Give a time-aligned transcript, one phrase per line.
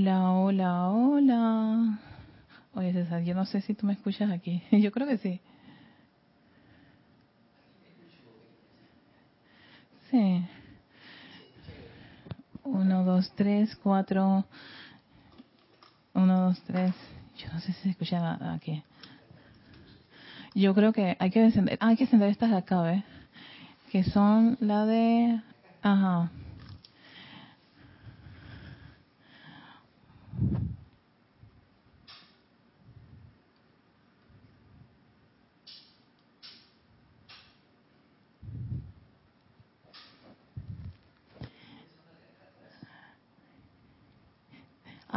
[0.00, 1.98] Hola, hola, hola.
[2.72, 4.62] Oye, César, yo no sé si tú me escuchas aquí.
[4.72, 5.42] Yo creo que sí.
[10.10, 10.46] Sí.
[12.64, 14.46] Uno, dos, tres, cuatro.
[16.14, 16.94] Uno, dos, tres.
[17.36, 18.82] Yo no sé si se escucha aquí.
[20.54, 23.04] Yo creo que hay que encender, hay que encender estas de acá, ¿ves?
[23.92, 25.42] Que son la de,
[25.82, 26.30] ajá.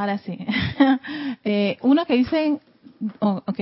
[0.03, 0.37] Ahora sí.
[1.45, 2.59] eh, uno que dicen,
[3.19, 3.59] oh, ok,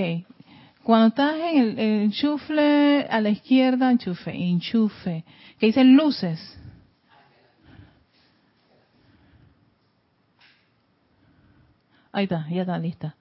[0.82, 5.24] cuando estás en el, el, enchufle a la izquierda, enchufe, enchufe,
[5.60, 6.40] que dicen luces.
[12.10, 13.14] Ahí está, ya está lista.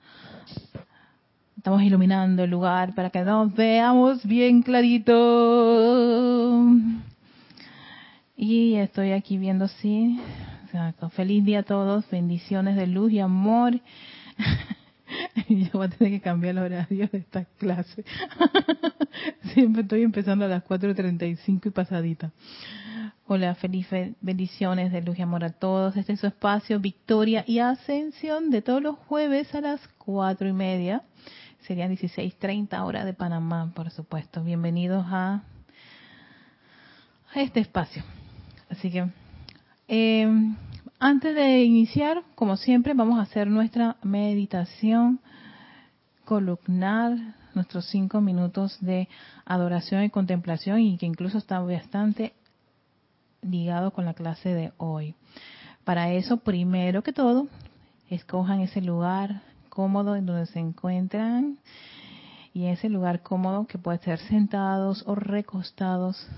[1.57, 5.11] Estamos iluminando el lugar para que nos veamos bien clarito.
[8.35, 10.19] Y estoy aquí viendo si
[10.71, 11.09] Exacto.
[11.09, 13.73] Feliz día a todos, bendiciones de luz y amor.
[15.49, 18.05] Yo voy a tener que cambiar el horario de esta clase.
[19.53, 22.31] Siempre estoy empezando a las 4.35 y pasadita.
[23.27, 23.89] Hola, feliz
[24.21, 25.97] bendiciones de luz y amor a todos.
[25.97, 30.53] Este es su espacio, Victoria y Ascensión, de todos los jueves a las cuatro y
[30.53, 31.03] media.
[31.67, 34.41] Serían 16.30 hora de Panamá, por supuesto.
[34.41, 35.43] Bienvenidos a,
[37.33, 38.05] a este espacio.
[38.69, 39.09] Así que
[39.93, 40.25] eh,
[41.01, 45.19] antes de iniciar, como siempre, vamos a hacer nuestra meditación
[46.23, 47.17] columnar,
[47.55, 49.09] nuestros cinco minutos de
[49.43, 52.31] adoración y contemplación y que incluso está bastante
[53.41, 55.13] ligado con la clase de hoy.
[55.83, 57.49] Para eso, primero que todo,
[58.09, 61.57] escojan ese lugar cómodo en donde se encuentran
[62.53, 66.29] y ese lugar cómodo que puede ser sentados o recostados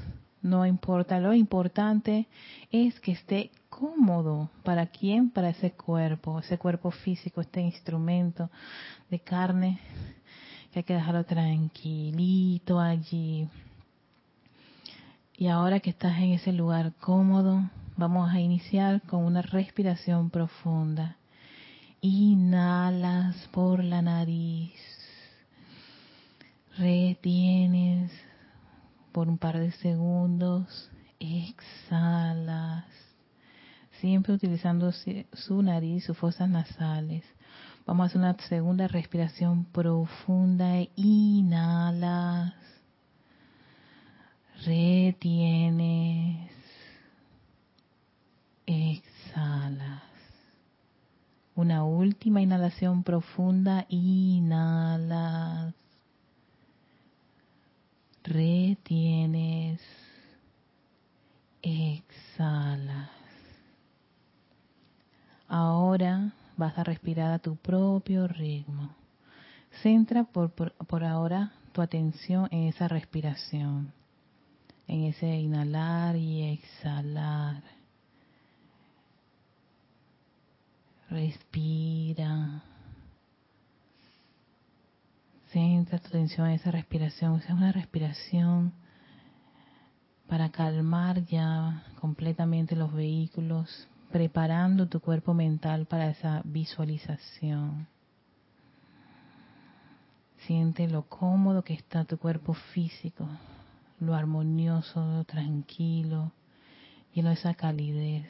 [0.43, 2.27] no importa, lo importante
[2.69, 4.49] es que esté cómodo.
[4.63, 5.29] ¿Para quién?
[5.29, 8.49] Para ese cuerpo, ese cuerpo físico, este instrumento
[9.09, 9.79] de carne
[10.71, 13.47] que hay que dejarlo tranquilito allí.
[15.37, 17.61] Y ahora que estás en ese lugar cómodo,
[17.95, 21.15] vamos a iniciar con una respiración profunda.
[22.01, 24.73] Inhalas por la nariz.
[26.77, 28.11] Retienes
[29.13, 32.85] por un par de segundos, exhalas,
[34.01, 37.23] siempre utilizando su nariz, sus fosas nasales.
[37.85, 42.55] Vamos a hacer una segunda respiración profunda, inhalas,
[44.65, 46.49] retienes,
[48.65, 50.01] exhalas.
[51.55, 55.75] Una última inhalación profunda, inhalas
[58.23, 59.81] retienes,
[61.61, 63.09] exhalas.
[65.47, 68.95] Ahora vas a respirar a tu propio ritmo.
[69.81, 73.91] Centra por, por, ahora tu atención en esa respiración,
[74.87, 77.63] en ese inhalar y exhalar.
[81.09, 82.63] Respira.
[85.53, 87.35] Centra tu atención en esa respiración.
[87.39, 88.73] Es una respiración
[90.27, 97.87] para calmar ya completamente los vehículos, preparando tu cuerpo mental para esa visualización.
[100.47, 103.29] Siente lo cómodo que está tu cuerpo físico,
[103.99, 106.31] lo armonioso, lo tranquilo,
[107.13, 108.27] lleno de esa calidez,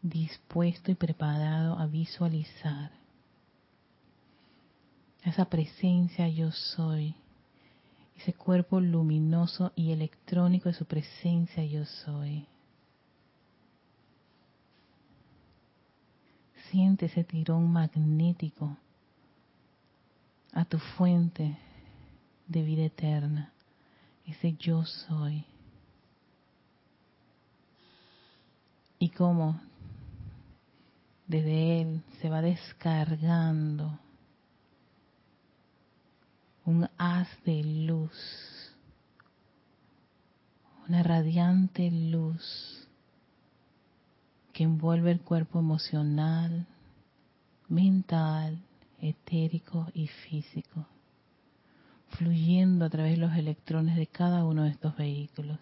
[0.00, 3.05] dispuesto y preparado a visualizar
[5.30, 7.14] esa presencia yo soy,
[8.16, 12.46] ese cuerpo luminoso y electrónico de su presencia yo soy.
[16.70, 18.76] Siente ese tirón magnético
[20.52, 21.58] a tu fuente
[22.46, 23.52] de vida eterna,
[24.26, 25.44] ese yo soy.
[29.00, 29.60] Y cómo
[31.26, 33.98] desde él se va descargando
[36.66, 38.10] un haz de luz,
[40.88, 42.88] una radiante luz
[44.52, 46.66] que envuelve el cuerpo emocional,
[47.68, 48.58] mental,
[49.00, 50.86] etérico y físico,
[52.08, 55.60] fluyendo a través de los electrones de cada uno de estos vehículos.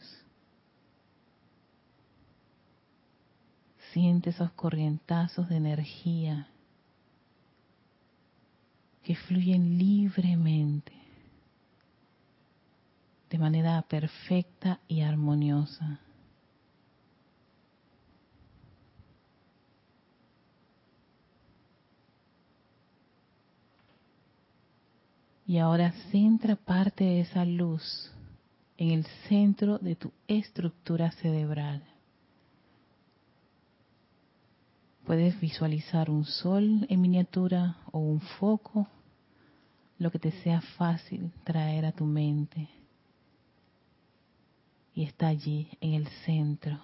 [3.93, 6.49] Siente esos corrientazos de energía
[9.05, 10.93] que fluyen libremente,
[13.29, 16.01] de manera perfecta y armoniosa.
[25.47, 28.11] Y ahora centra parte de esa luz
[28.79, 31.83] en el centro de tu estructura cerebral.
[35.07, 38.89] Puedes visualizar un sol en miniatura o un foco,
[39.99, 42.69] lo que te sea fácil traer a tu mente.
[44.95, 46.81] Y está allí en el centro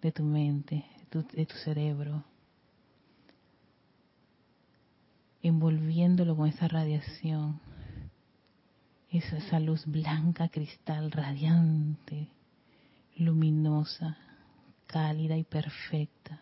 [0.00, 0.84] de tu mente,
[1.34, 2.24] de tu, cerebro,
[5.42, 7.60] envolviéndolo con esa radiación
[9.12, 12.28] esa luz blanca, cristal, radiante,
[13.16, 14.16] luminosa,
[14.86, 16.40] cálida y perfecta.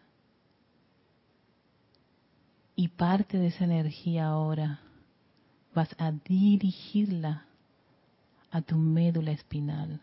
[2.81, 4.81] Y parte de esa energía ahora
[5.75, 7.45] vas a dirigirla
[8.51, 10.01] a tu médula espinal.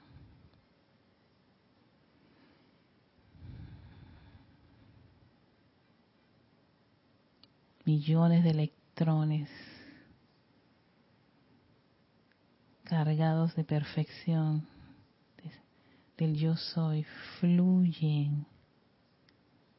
[7.83, 9.49] Millones de electrones
[12.83, 14.67] cargados de perfección
[16.15, 17.07] del yo soy
[17.39, 18.45] fluyen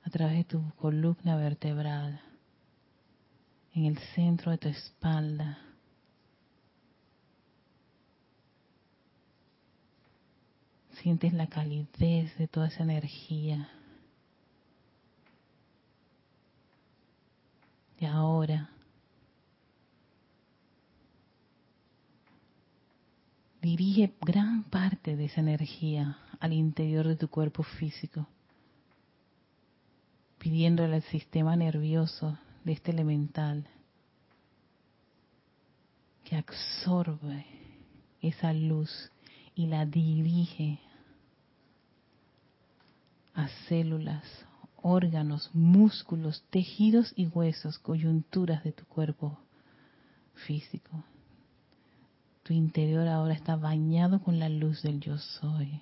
[0.02, 2.22] a través de tu columna vertebral
[3.78, 5.58] en el centro de tu espalda.
[11.00, 13.70] Sientes la calidez de toda esa energía.
[18.00, 18.70] Y ahora
[23.62, 28.26] dirige gran parte de esa energía al interior de tu cuerpo físico,
[30.38, 33.66] pidiéndole al sistema nervioso de este elemental
[36.22, 37.46] que absorbe
[38.20, 39.10] esa luz
[39.54, 40.78] y la dirige
[43.32, 44.22] a células,
[44.82, 49.38] órganos, músculos, tejidos y huesos, coyunturas de tu cuerpo
[50.46, 51.02] físico.
[52.42, 55.80] Tu interior ahora está bañado con la luz del yo soy.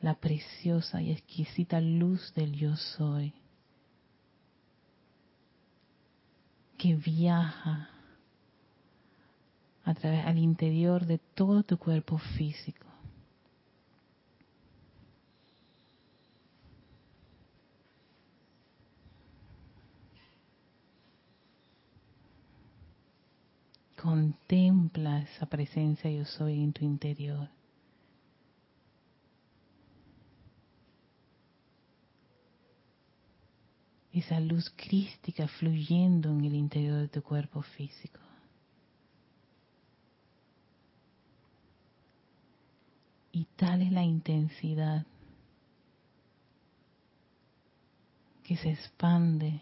[0.00, 3.34] La preciosa y exquisita luz del yo soy.
[6.82, 7.90] Que viaja
[9.84, 12.88] a través al interior de todo tu cuerpo físico.
[23.96, 27.48] Contempla esa presencia yo soy en tu interior.
[34.22, 38.20] Esa luz crística fluyendo en el interior de tu cuerpo físico.
[43.32, 45.04] Y tal es la intensidad
[48.44, 49.60] que se expande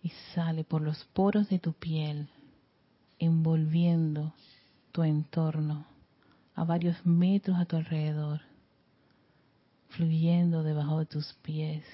[0.00, 2.28] y sale por los poros de tu piel
[3.18, 4.32] envolviendo
[4.92, 5.86] tu entorno
[6.54, 8.42] a varios metros a tu alrededor,
[9.88, 11.84] fluyendo debajo de tus pies,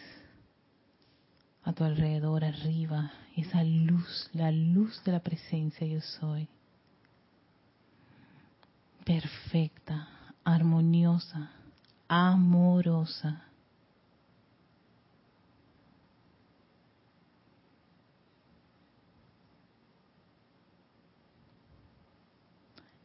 [1.64, 6.46] a tu alrededor, arriba, esa luz, la luz de la presencia yo soy,
[9.04, 10.08] perfecta,
[10.44, 11.50] armoniosa,
[12.06, 13.42] amorosa.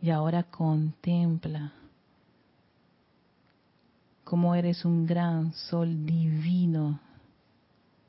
[0.01, 1.73] Y ahora contempla
[4.23, 6.99] cómo eres un gran sol divino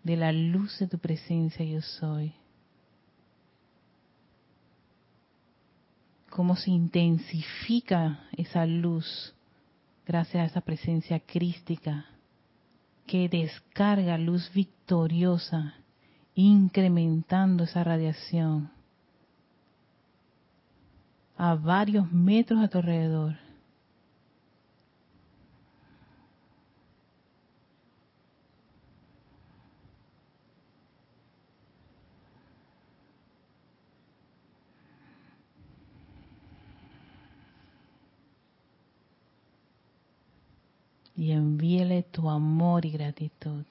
[0.03, 2.33] de la luz de tu presencia yo soy.
[6.31, 9.35] Cómo se intensifica esa luz
[10.07, 12.07] gracias a esa presencia crística
[13.07, 15.75] que descarga luz victoriosa,
[16.35, 18.71] incrementando esa radiación
[21.37, 23.50] a varios metros a tu alrededor.
[41.17, 43.65] Y envíele tu amor y gratitud.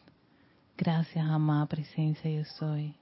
[0.77, 2.96] Gracias, amada presencia yo soy.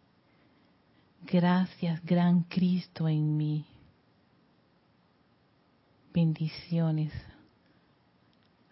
[1.24, 3.66] Gracias, gran Cristo en mí
[6.18, 7.14] bendiciones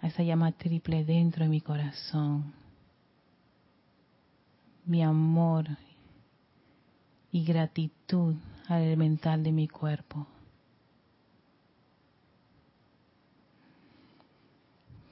[0.01, 2.53] a esa llama triple dentro de mi corazón.
[4.83, 5.65] mi amor
[7.31, 8.35] y gratitud
[8.67, 10.25] al elemental de mi cuerpo.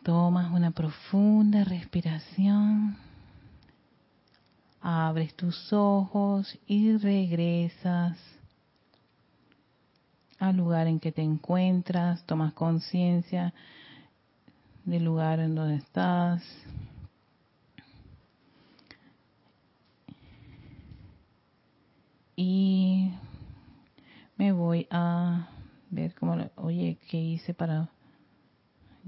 [0.03, 2.97] Tomas una profunda respiración,
[4.81, 8.17] abres tus ojos y regresas
[10.39, 13.53] al lugar en que te encuentras, tomas conciencia
[14.83, 16.43] del lugar en donde estás.
[22.35, 23.13] Y
[24.35, 25.47] me voy a
[25.89, 27.92] ver cómo, oye, ¿qué hice para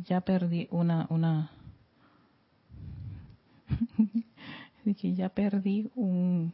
[0.03, 1.51] ya perdí una, una,
[4.85, 6.53] ya perdí un,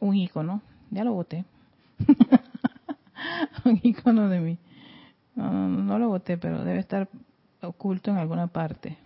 [0.00, 1.44] un icono, ya lo boté.
[3.64, 4.58] un icono de mí.
[5.34, 7.08] No, lo boté, pero debe estar
[7.62, 8.98] oculto en alguna parte.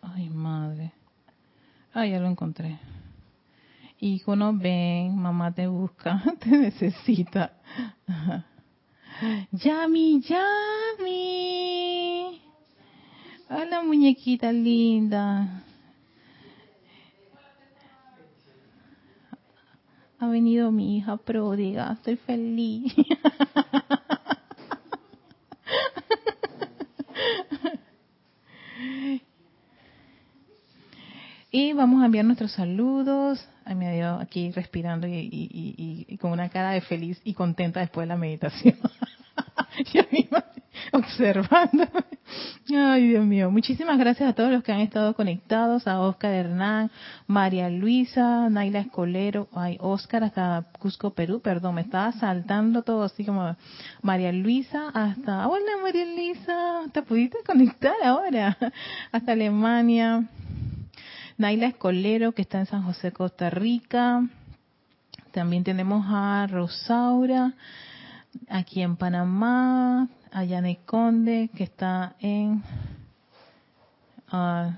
[0.00, 0.92] Ay, madre.
[1.94, 2.78] Ay, ya lo encontré.
[4.00, 7.52] Icono, ven, mamá te busca, te necesita.
[9.52, 11.20] Yami, Yami.
[13.50, 15.62] Hola, muñequita linda.
[20.18, 22.94] Ha venido mi hija pródiga, estoy feliz.
[31.54, 33.46] Y vamos a enviar nuestros saludos.
[33.66, 37.80] Ay, me dio aquí respirando y, y, y, con una cara de feliz y contenta
[37.80, 38.78] después de la meditación.
[39.94, 40.44] Yo misma
[40.92, 41.86] observando.
[42.74, 43.50] Ay, Dios mío.
[43.50, 46.90] Muchísimas gracias a todos los que han estado conectados, a Oscar Hernán,
[47.26, 53.24] María Luisa, Naila Escolero, ay, Oscar hasta Cusco, Perú, perdón, me estaba saltando todo así
[53.24, 53.56] como
[54.00, 58.56] María Luisa hasta, hola María Luisa, te pudiste conectar ahora,
[59.12, 60.24] hasta Alemania,
[61.36, 64.22] Naila Escolero, que está en San José, Costa Rica.
[65.32, 67.54] También tenemos a Rosaura,
[68.48, 72.62] aquí en Panamá, a Yanek Conde, que está en...
[74.32, 74.72] Uh,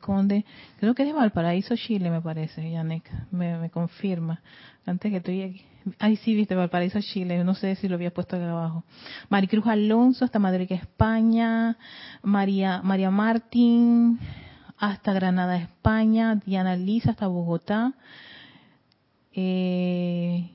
[0.00, 0.44] Conde,
[0.78, 4.42] creo que es de Valparaíso, Chile, me parece, Yanek, me, confirma.
[4.84, 5.62] Antes que estoy aquí.
[5.98, 8.84] Ay, sí, viste, Valparaíso, Chile, no sé si lo había puesto aquí abajo.
[9.30, 11.78] Maricruz Alonso, hasta Madrid, España.
[12.22, 14.18] María, María Martín,
[14.76, 17.94] hasta Granada, España, Diana Lisa hasta Bogotá.
[19.32, 20.50] Eh,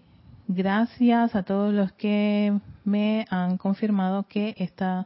[0.47, 5.05] gracias a todos los que me han confirmado que está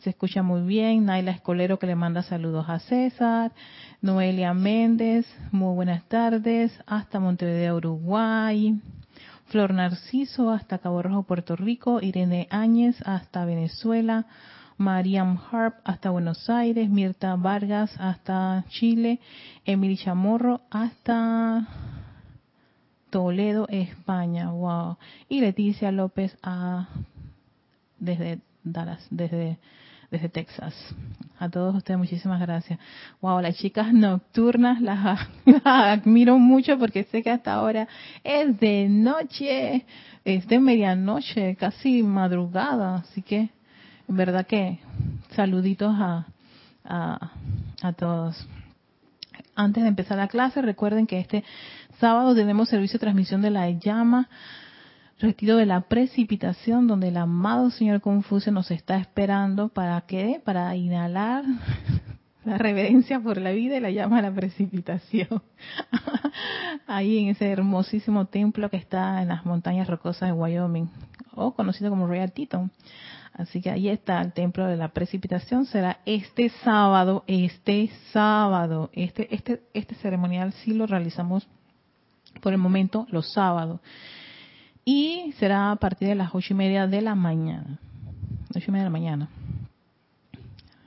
[0.00, 1.04] se escucha muy bien.
[1.04, 3.52] Naila Escolero que le manda saludos a César.
[4.00, 6.72] Noelia Méndez, muy buenas tardes.
[6.86, 8.80] Hasta Montevideo, Uruguay.
[9.46, 12.00] Flor Narciso hasta Cabo Rojo, Puerto Rico.
[12.00, 14.26] Irene Áñez hasta Venezuela.
[14.78, 19.20] Mariam Harp hasta Buenos Aires, Mirta Vargas hasta Chile,
[19.66, 21.68] Emily Chamorro hasta
[23.10, 24.96] Toledo, España, wow.
[25.28, 26.88] Y Leticia López a,
[27.98, 29.58] desde Dallas, desde,
[30.10, 30.74] desde Texas.
[31.38, 32.78] A todos ustedes muchísimas gracias.
[33.20, 37.88] Wow, las chicas nocturnas las, las, admiro mucho porque sé que hasta ahora
[38.24, 39.84] es de noche,
[40.24, 43.50] es de medianoche, casi madrugada, así que
[44.10, 44.78] verdad que
[45.34, 46.26] saluditos a,
[46.84, 48.46] a, todos.
[49.54, 51.44] Antes de empezar la clase, recuerden que este
[52.00, 54.28] sábado tenemos servicio de transmisión de la llama,
[55.18, 60.40] retiro de la precipitación, donde el amado señor Confucio nos está esperando para qué?
[60.42, 61.44] Para inhalar
[62.44, 65.42] la reverencia por la vida y la llama a la precipitación.
[66.86, 70.88] Ahí en ese hermosísimo templo que está en las montañas rocosas de Wyoming,
[71.34, 72.72] o conocido como Royal Teton.
[73.32, 75.64] Así que ahí está el templo de la precipitación.
[75.64, 78.90] Será este sábado, este sábado.
[78.92, 81.48] Este, este, este ceremonial sí lo realizamos
[82.40, 83.80] por el momento los sábados.
[84.84, 87.78] Y será a partir de las ocho y media de la mañana.
[88.54, 89.28] Ocho y media de la mañana.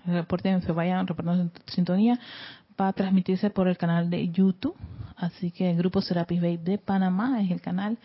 [0.05, 2.19] Reporten, se vayan reportando sintonía.
[2.79, 4.75] Va a transmitirse por el canal de YouTube.
[5.15, 7.97] Así que el grupo Serapis Bay de Panamá es el canal.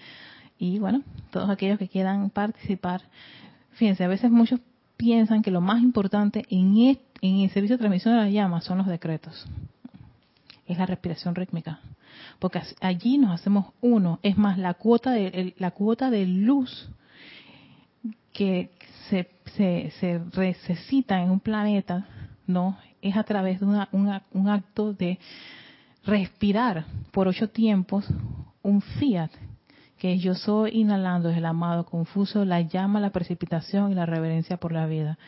[0.58, 3.02] Y bueno, todos aquellos que quieran participar
[3.78, 4.58] Fíjense, a veces muchos
[4.96, 8.78] piensan que lo más importante en, en el servicio de transmisión de la llama son
[8.78, 9.46] los decretos.
[10.66, 11.78] Es la respiración rítmica.
[12.38, 14.18] Porque allí nos hacemos uno.
[14.22, 16.90] Es más, la cuota de, la cuota de luz
[18.32, 18.70] que
[19.08, 22.06] se, se, necesita en un planeta,
[22.46, 22.78] ¿no?
[23.02, 25.18] Es a través de una, un acto de
[26.04, 28.06] respirar por ocho tiempos
[28.62, 29.30] un fiat
[29.98, 34.56] que yo soy inhalando es el amado confuso, la llama, la precipitación y la reverencia
[34.56, 35.18] por la vida.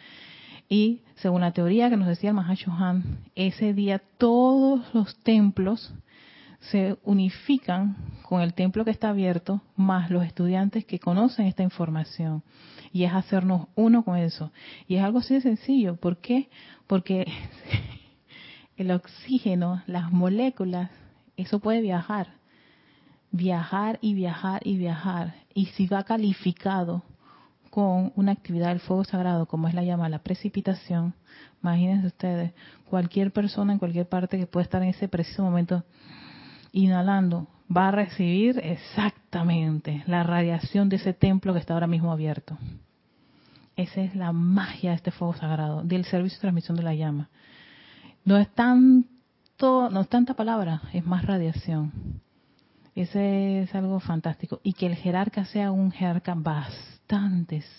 [0.68, 5.92] Y según la teoría que nos decía el Mahashohan, ese día todos los templos
[6.61, 12.43] se unifican con el templo que está abierto, más los estudiantes que conocen esta información.
[12.93, 14.52] Y es hacernos uno con eso.
[14.87, 15.97] Y es algo así de sencillo.
[15.97, 16.49] ¿Por qué?
[16.87, 17.26] Porque
[18.76, 20.90] el oxígeno, las moléculas,
[21.37, 22.35] eso puede viajar.
[23.33, 25.35] Viajar y viajar y viajar.
[25.55, 27.05] Y si va calificado
[27.71, 31.14] con una actividad del fuego sagrado, como es la llama, la precipitación,
[31.62, 32.52] imagínense ustedes,
[32.85, 35.85] cualquier persona en cualquier parte que pueda estar en ese preciso momento
[36.73, 42.59] inhalando, va a recibir exactamente la radiación de ese templo que está ahora mismo abierto.
[43.77, 47.29] Esa es la magia de este fuego sagrado, del servicio de transmisión de la llama.
[48.25, 51.93] No es tanto, no es tanta palabra, es más radiación.
[52.95, 54.61] Ese es algo fantástico.
[54.62, 57.00] Y que el jerarca sea un jerarca bastante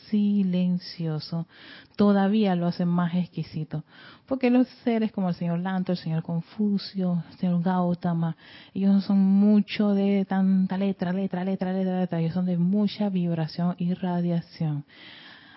[0.09, 1.47] silencioso,
[1.95, 3.83] todavía lo hace más exquisito.
[4.25, 8.35] Porque los seres como el señor Lanto, el señor Confucio, el señor Gautama,
[8.73, 13.09] ellos no son mucho de tanta letra, letra, letra, letra, letra, ellos son de mucha
[13.09, 14.85] vibración y radiación.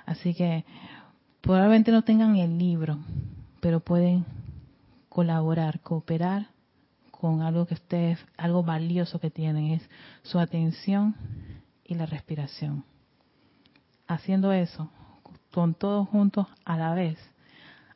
[0.07, 0.65] Así que
[1.41, 2.99] probablemente no tengan el libro,
[3.61, 4.25] pero pueden
[5.09, 6.49] colaborar, cooperar
[7.11, 9.83] con algo que ustedes, algo valioso que tienen, es
[10.23, 11.15] su atención
[11.85, 12.85] y la respiración.
[14.07, 14.91] Haciendo eso,
[15.53, 17.19] con todos juntos a la vez,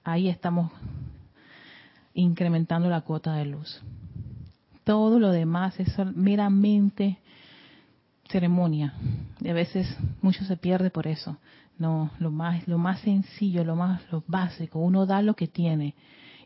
[0.04, 0.72] ahí estamos
[2.14, 3.82] incrementando la cuota de luz.
[4.84, 7.18] Todo lo demás es meramente
[8.28, 8.94] ceremonia.
[9.40, 11.36] Y a veces mucho se pierde por eso.
[11.78, 14.80] No, lo más, lo más sencillo, lo más, lo básico.
[14.80, 15.94] Uno da lo que tiene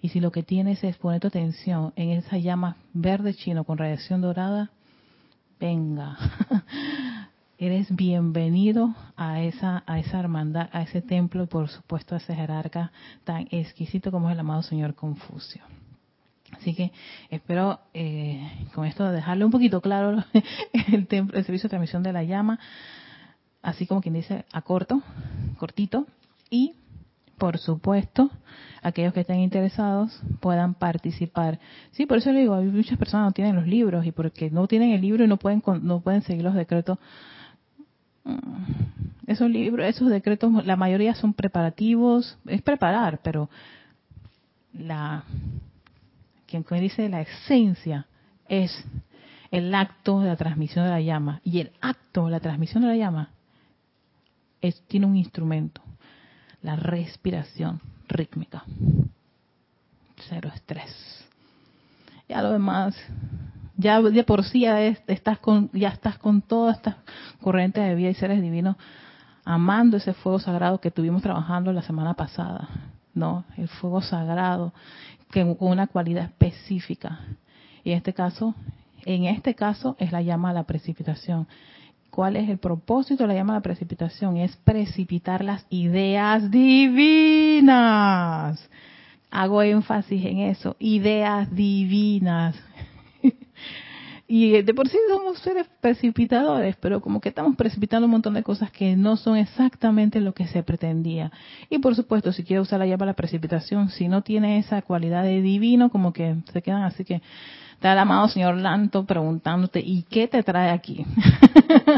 [0.02, 3.78] y si lo que tienes es poner tu atención en esa llama verde chino con
[3.78, 4.70] radiación dorada,
[5.60, 6.18] venga.
[7.64, 12.34] Eres bienvenido a esa, a esa hermandad, a ese templo y por supuesto a ese
[12.34, 12.90] jerarca
[13.22, 15.62] tan exquisito como es el amado Señor Confucio.
[16.50, 16.90] Así que
[17.30, 20.24] espero eh, con esto dejarle un poquito claro
[20.92, 22.58] el, templo, el servicio de transmisión de la llama,
[23.62, 25.00] así como quien dice a corto,
[25.56, 26.08] cortito,
[26.50, 26.74] y
[27.38, 28.30] por supuesto,
[28.82, 31.60] aquellos que estén interesados puedan participar.
[31.92, 34.66] Sí, por eso le digo, hay muchas personas no tienen los libros y porque no
[34.66, 36.98] tienen el libro y no pueden no pueden seguir los decretos.
[38.24, 38.64] Mm,
[39.26, 43.48] esos libros, esos decretos, la mayoría son preparativos, es preparar, pero
[44.72, 45.24] la
[46.46, 48.06] quien dice la esencia
[48.48, 48.84] es
[49.50, 52.88] el acto de la transmisión de la llama y el acto de la transmisión de
[52.88, 53.30] la llama
[54.60, 55.82] es, tiene un instrumento
[56.62, 58.64] la respiración rítmica.
[60.28, 61.26] Cero estrés.
[62.28, 62.96] Ya lo demás,
[63.76, 66.98] ya de por sí ya estás con, ya estás con toda esta
[67.40, 68.76] corriente de vida y seres divinos
[69.44, 72.68] amando ese fuego sagrado que tuvimos trabajando la semana pasada,
[73.14, 73.44] ¿no?
[73.56, 74.72] El fuego sagrado
[75.32, 77.20] con una cualidad específica.
[77.84, 78.54] Y en este caso,
[79.04, 81.48] en este caso es la llama a la precipitación.
[82.10, 83.26] ¿Cuál es el propósito?
[83.26, 84.36] La llama la precipitación.
[84.36, 87.72] Es precipitar las ideas divinas.
[89.30, 90.76] Hago énfasis en eso.
[90.78, 92.54] Ideas divinas.
[94.34, 98.42] Y de por sí somos seres precipitadores, pero como que estamos precipitando un montón de
[98.42, 101.30] cosas que no son exactamente lo que se pretendía.
[101.68, 105.22] Y por supuesto, si quiere usar la llama la precipitación, si no tiene esa cualidad
[105.22, 107.20] de divino, como que se quedan así que
[107.74, 111.04] está el amado señor Lanto preguntándote, ¿y qué te trae aquí?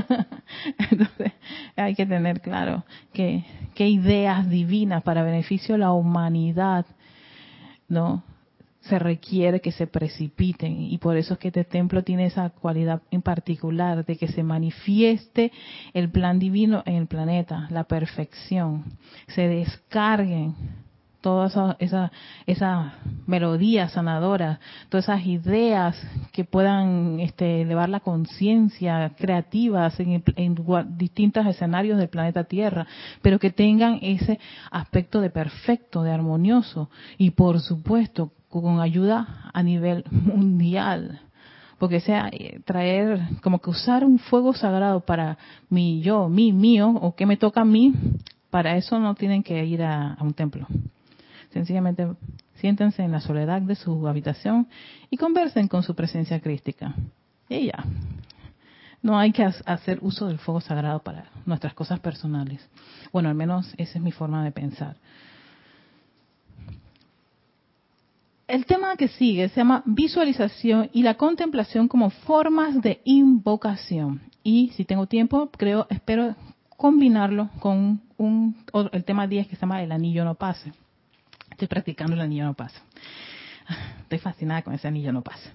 [0.91, 1.35] Entonces,
[1.77, 3.45] hay que tener claro que
[3.77, 6.85] qué ideas divinas para beneficio de la humanidad,
[7.89, 8.25] ¿no?
[8.89, 10.81] Se requiere que se precipiten.
[10.81, 14.43] Y por eso es que este templo tiene esa cualidad en particular de que se
[14.43, 15.53] manifieste
[15.93, 18.85] el plan divino en el planeta, la perfección,
[19.29, 20.55] se descarguen
[21.25, 22.13] toda esa, esa,
[22.47, 22.95] esa
[23.27, 25.97] melodía sanadora, todas esas ideas
[26.33, 30.55] que puedan este, elevar la conciencia creativas en, en,
[30.99, 32.87] distintos escenarios del planeta Tierra,
[33.23, 34.39] pero que tengan ese
[34.71, 36.91] aspecto de perfecto, de armonioso.
[37.17, 38.31] Y por supuesto
[38.63, 41.21] con ayuda a nivel mundial
[41.79, 42.31] porque sea
[42.65, 45.37] traer como que usar un fuego sagrado para
[45.69, 47.93] mi yo, mi mío o que me toca a mí,
[48.51, 50.67] para eso no tienen que ir a un templo.
[51.53, 52.09] Sencillamente
[52.55, 54.69] siéntense en la soledad de su habitación
[55.11, 56.95] y conversen con su presencia crística.
[57.49, 57.85] Y ya.
[59.03, 62.67] No hay que hacer uso del fuego sagrado para nuestras cosas personales.
[63.13, 64.97] Bueno, al menos esa es mi forma de pensar.
[68.47, 74.21] El tema que sigue se llama visualización y la contemplación como formas de invocación.
[74.43, 76.37] Y si tengo tiempo, creo, espero
[76.77, 78.57] combinarlo con un,
[78.93, 80.73] el tema 10 que se llama el anillo no pase.
[81.51, 82.83] Estoy practicando el anillo no pasa.
[84.03, 85.51] Estoy fascinada con ese anillo no pasa.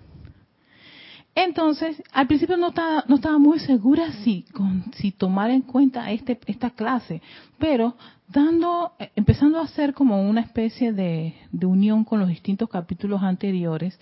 [1.41, 6.11] Entonces, al principio no estaba, no estaba muy segura si, con, si tomar en cuenta
[6.11, 7.21] este, esta clase,
[7.57, 7.95] pero
[8.27, 13.23] dando, eh, empezando a hacer como una especie de, de, unión con los distintos capítulos
[13.23, 13.97] anteriores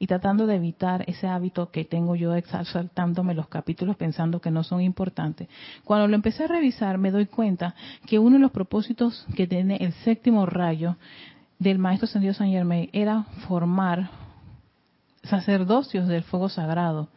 [0.00, 4.50] y tratando de evitar ese hábito que tengo yo de saltándome los capítulos pensando que
[4.50, 5.46] no son importantes.
[5.84, 7.76] Cuando lo empecé a revisar me doy cuenta
[8.06, 10.96] que uno de los propósitos que tiene el séptimo rayo
[11.60, 14.10] del maestro Sendido San Germain era formar
[15.30, 17.08] sacerdocios del fuego sagrado.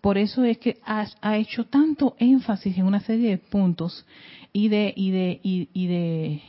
[0.00, 4.06] Por eso es que ha, hecho tanto énfasis en una serie de puntos
[4.52, 6.42] y de, y de, y, de,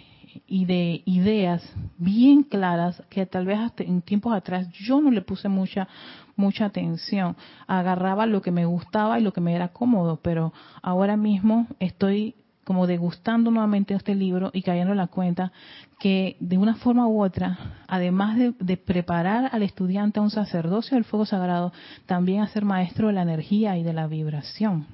[0.48, 5.22] y de ideas bien claras que tal vez hasta en tiempos atrás yo no le
[5.22, 5.88] puse mucha
[6.36, 7.36] mucha atención.
[7.66, 12.36] Agarraba lo que me gustaba y lo que me era cómodo, pero ahora mismo estoy
[12.68, 15.54] como degustando nuevamente este libro y cayendo en la cuenta
[16.00, 21.06] que de una forma u otra, además de, preparar al estudiante a un sacerdocio del
[21.06, 21.72] fuego sagrado,
[22.08, 24.86] también a ser maestro de la energía y de la vibración.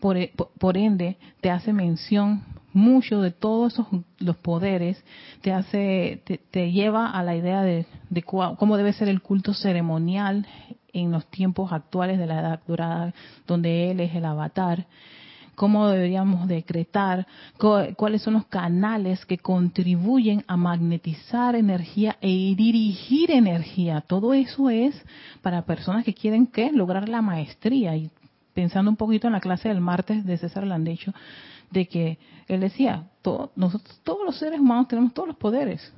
[0.00, 0.34] Por, e,
[0.74, 3.86] ende, te hace mención mucho de todos esos,
[4.18, 5.02] los poderes,
[5.40, 10.46] te hace, te, lleva a la idea de, de cómo debe ser el culto ceremonial
[10.92, 13.14] en los tiempos actuales de la edad dorada,
[13.46, 14.86] donde él es el avatar
[15.58, 17.26] cómo deberíamos decretar,
[17.58, 24.00] cuáles son los canales que contribuyen a magnetizar energía e dirigir energía.
[24.00, 24.94] Todo eso es
[25.42, 26.70] para personas que quieren ¿qué?
[26.70, 27.96] lograr la maestría.
[27.96, 28.08] Y
[28.54, 31.12] pensando un poquito en la clase del martes de César Landecho,
[31.72, 35.92] de que él decía, todos los seres humanos tenemos todos los poderes,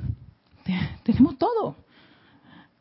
[1.04, 1.76] tenemos todo.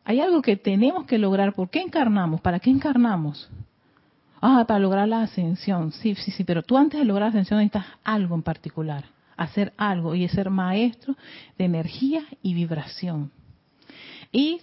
[0.06, 1.54] Hay algo que tenemos que lograr.
[1.54, 2.40] ¿Por qué encarnamos?
[2.40, 3.50] ¿Para qué encarnamos?
[4.42, 5.92] Ah, para lograr la ascensión.
[5.92, 9.74] Sí, sí, sí, pero tú antes de lograr la ascensión necesitas algo en particular, hacer
[9.78, 11.16] algo y es ser maestro
[11.58, 13.32] de energía y vibración.
[14.32, 14.62] Y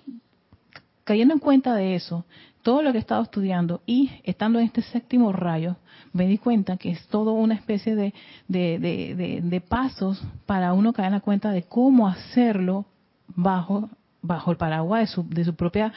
[1.04, 2.24] cayendo en cuenta de eso,
[2.62, 5.76] todo lo que he estado estudiando y estando en este séptimo rayo,
[6.12, 8.14] me di cuenta que es todo una especie de,
[8.48, 12.86] de, de, pasos para uno caer en la cuenta de cómo hacerlo
[13.28, 13.90] bajo,
[14.22, 15.92] bajo el paraguas de su, su propia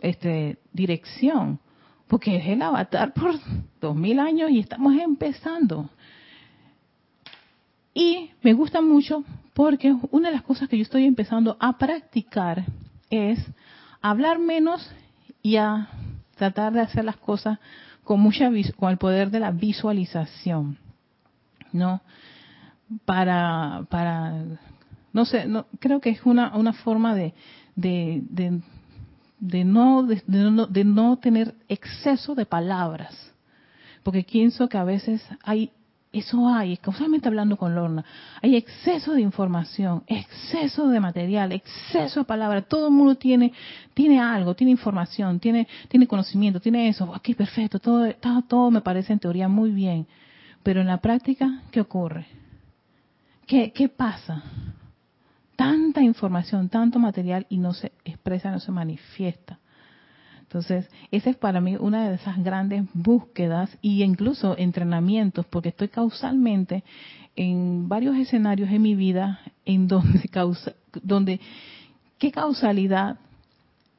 [0.00, 1.60] este, dirección
[2.08, 3.34] porque es el avatar por
[3.80, 5.90] dos mil años y estamos empezando.
[7.94, 12.64] Y me gusta mucho porque una de las cosas que yo estoy empezando a practicar
[13.10, 13.38] es
[14.00, 14.90] hablar menos
[15.42, 15.88] y a
[16.36, 17.58] tratar de hacer las cosas
[18.04, 20.78] con mucha con el poder de la visualización,
[21.72, 22.00] ¿no?
[23.04, 24.44] Para para
[25.12, 27.34] no sé, no, creo que es una una forma de,
[27.76, 28.60] de de
[29.40, 33.32] no, de, no, de no tener exceso de palabras.
[34.02, 35.70] Porque pienso que a veces hay,
[36.12, 38.04] eso hay, causalmente hablando con Lorna,
[38.40, 42.66] hay exceso de información, exceso de material, exceso de palabras.
[42.68, 43.52] Todo el mundo tiene,
[43.94, 47.14] tiene algo, tiene información, tiene, tiene conocimiento, tiene eso.
[47.14, 50.06] Aquí perfecto, todo, todo, todo me parece en teoría muy bien.
[50.62, 52.26] Pero en la práctica, ¿qué ocurre?
[53.46, 54.42] ¿Qué, qué pasa?
[55.58, 59.58] Tanta información, tanto material y no se expresa, no se manifiesta.
[60.42, 65.88] Entonces, esa es para mí una de esas grandes búsquedas y incluso entrenamientos, porque estoy
[65.88, 66.84] causalmente
[67.34, 71.40] en varios escenarios en mi vida en donde causa, donde
[72.18, 73.18] qué causalidad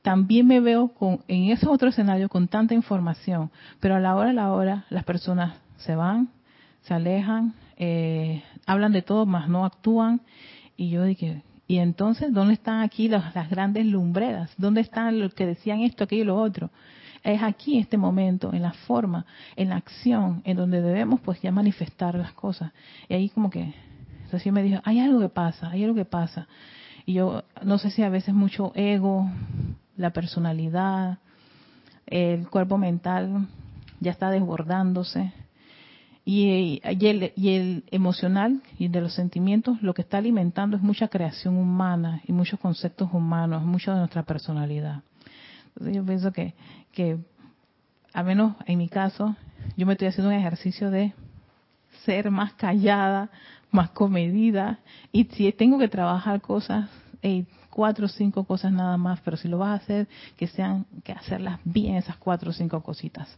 [0.01, 4.29] también me veo con, en esos otros escenarios con tanta información, pero a la hora
[4.29, 6.29] a la hora las personas se van,
[6.83, 10.21] se alejan, eh, hablan de todo, más no actúan,
[10.77, 14.51] y yo dije, y entonces, ¿dónde están aquí las, grandes lumbreras?
[14.57, 16.71] ¿Dónde están los que decían esto, aquello y lo otro?
[17.23, 21.51] Es aquí, este momento, en la forma, en la acción, en donde debemos pues ya
[21.51, 22.71] manifestar las cosas.
[23.07, 23.75] Y ahí como que,
[24.23, 26.47] entonces me dijo, hay algo que pasa, hay algo que pasa.
[27.05, 29.29] Y yo no sé si a veces mucho ego,
[29.95, 31.19] la personalidad,
[32.07, 33.47] el cuerpo mental
[33.99, 35.33] ya está desbordándose
[36.31, 42.21] y, el, emocional y de los sentimientos lo que está alimentando es mucha creación humana
[42.27, 45.01] y muchos conceptos humanos, mucho de nuestra personalidad.
[45.69, 46.53] Entonces yo pienso que,
[46.91, 47.17] que,
[48.13, 49.35] al menos en mi caso,
[49.75, 51.13] yo me estoy haciendo un ejercicio de
[52.05, 53.31] ser más callada,
[53.71, 54.77] más comedida,
[55.11, 56.91] y si tengo que trabajar cosas,
[57.71, 61.11] cuatro o cinco cosas nada más, pero si lo vas a hacer, que sean, que
[61.11, 63.35] hacerlas bien esas cuatro o cinco cositas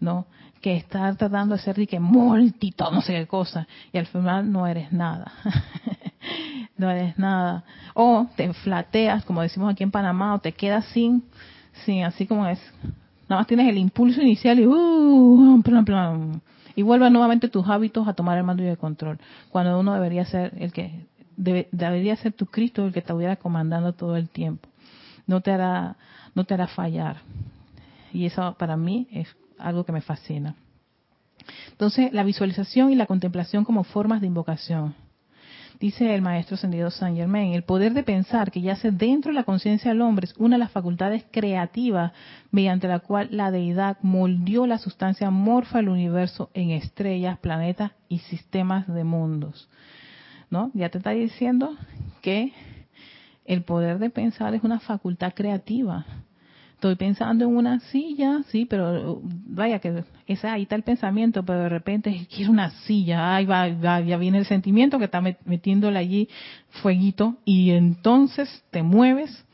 [0.00, 0.26] ¿no?
[0.60, 4.66] Que estar tratando de ser de que no sé qué cosa, y al final no
[4.66, 5.32] eres nada.
[6.76, 7.64] no eres nada.
[7.94, 11.24] O te flateas, como decimos aquí en Panamá, o te quedas sin,
[11.84, 12.60] sin, así como es.
[13.28, 16.40] Nada más tienes el impulso inicial y, uh, plan, plan,
[16.76, 19.18] y vuelve nuevamente tus hábitos a tomar el mando y el control.
[19.50, 21.06] Cuando uno debería ser el que
[21.36, 24.68] debería ser tu Cristo el que te estuviera comandando todo el tiempo.
[25.26, 25.96] No te hará,
[26.34, 27.16] no te hará fallar.
[28.12, 30.56] Y eso para mí es algo que me fascina.
[31.70, 34.94] Entonces, la visualización y la contemplación como formas de invocación.
[35.78, 39.44] Dice el maestro ascendido Saint Germain, el poder de pensar que yace dentro de la
[39.44, 42.12] conciencia del hombre es una de las facultades creativas
[42.50, 48.20] mediante la cual la deidad moldeó la sustancia morfa del universo en estrellas, planetas y
[48.20, 49.68] sistemas de mundos.
[50.48, 50.70] ¿No?
[50.72, 51.76] Ya te está diciendo
[52.22, 52.54] que
[53.44, 56.06] el poder de pensar es una facultad creativa
[56.76, 61.60] estoy pensando en una silla, sí, pero vaya que esa ahí está el pensamiento, pero
[61.60, 63.68] de repente quiero una silla, ahí va,
[64.00, 66.28] ya viene el sentimiento que está metiéndole allí
[66.82, 69.44] fueguito y entonces te mueves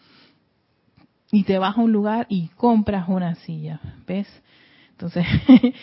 [1.31, 4.27] y te vas a un lugar y compras una silla, ¿ves?
[5.03, 5.27] Entonces,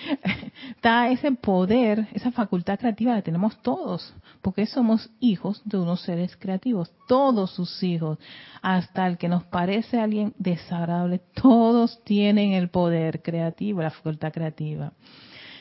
[0.70, 6.38] está ese poder, esa facultad creativa la tenemos todos, porque somos hijos de unos seres
[6.38, 8.18] creativos, todos sus hijos,
[8.62, 14.94] hasta el que nos parece alguien desagradable, todos tienen el poder creativo, la facultad creativa.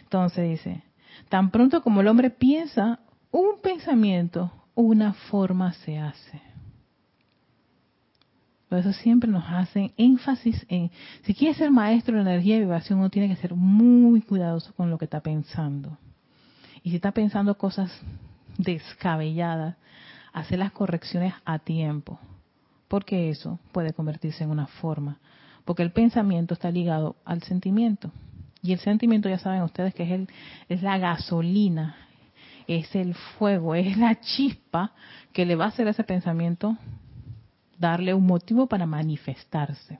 [0.04, 0.84] Entonces dice,
[1.28, 3.00] tan pronto como el hombre piensa
[3.32, 6.47] un pensamiento, una forma se hace.
[8.68, 10.90] Por eso siempre nos hacen énfasis en,
[11.22, 14.90] si quieres ser maestro de energía y vibración, uno tiene que ser muy cuidadoso con
[14.90, 15.96] lo que está pensando.
[16.82, 17.90] Y si está pensando cosas
[18.58, 19.76] descabelladas,
[20.32, 22.18] hacer las correcciones a tiempo,
[22.88, 25.18] porque eso puede convertirse en una forma,
[25.64, 28.12] porque el pensamiento está ligado al sentimiento.
[28.62, 30.28] Y el sentimiento, ya saben ustedes que es, el,
[30.68, 31.96] es la gasolina,
[32.66, 34.92] es el fuego, es la chispa
[35.32, 36.76] que le va a hacer ese pensamiento
[37.78, 39.98] darle un motivo para manifestarse.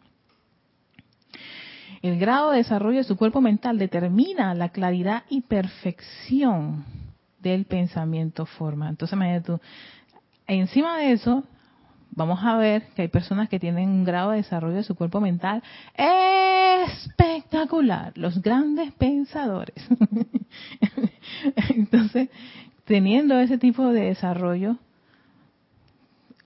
[2.03, 6.85] El grado de desarrollo de su cuerpo mental determina la claridad y perfección
[7.41, 8.89] del pensamiento forma.
[8.89, 9.61] Entonces, imagínate tú,
[10.47, 11.45] encima de eso,
[12.11, 15.21] vamos a ver que hay personas que tienen un grado de desarrollo de su cuerpo
[15.21, 15.63] mental
[15.95, 19.77] espectacular, los grandes pensadores.
[21.71, 22.29] Entonces,
[22.85, 24.77] teniendo ese tipo de desarrollo,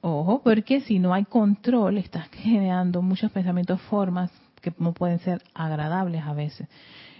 [0.04, 5.40] Ojo, porque si no hay control, estás generando muchos pensamientos, formas que no pueden ser
[5.54, 6.68] agradables a veces.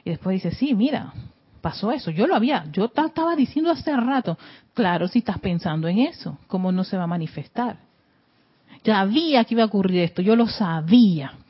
[0.05, 1.13] Y después dices, sí, mira,
[1.61, 4.37] pasó eso, yo lo había, yo estaba diciendo hace rato,
[4.75, 7.77] claro, si estás pensando en eso, ¿cómo no se va a manifestar?
[8.83, 11.33] Ya había que iba a ocurrir esto, yo lo sabía.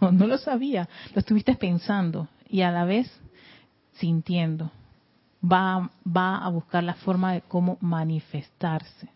[0.00, 3.10] No, no lo sabía, lo estuviste pensando y a la vez
[3.94, 4.70] sintiendo.
[5.42, 9.08] Va, va a buscar la forma de cómo manifestarse.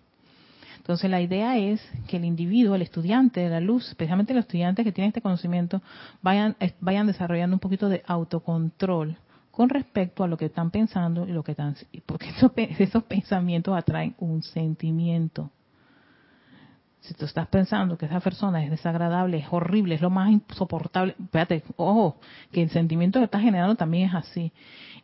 [0.88, 4.86] Entonces la idea es que el individuo, el estudiante de la luz, especialmente los estudiantes
[4.86, 5.82] que tienen este conocimiento,
[6.22, 9.18] vayan, vayan desarrollando un poquito de autocontrol
[9.50, 13.76] con respecto a lo que están pensando y lo que están, porque esos, esos pensamientos
[13.76, 15.50] atraen un sentimiento.
[17.00, 21.14] Si tú estás pensando que esa persona es desagradable, es horrible, es lo más insoportable,
[21.22, 22.16] espérate, ojo,
[22.50, 24.52] que el sentimiento que estás generando también es así.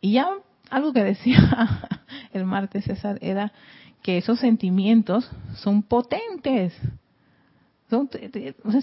[0.00, 0.30] Y ya
[0.70, 1.36] algo que decía
[2.32, 3.52] el martes César era
[4.04, 6.74] que esos sentimientos son potentes,
[7.88, 8.10] son,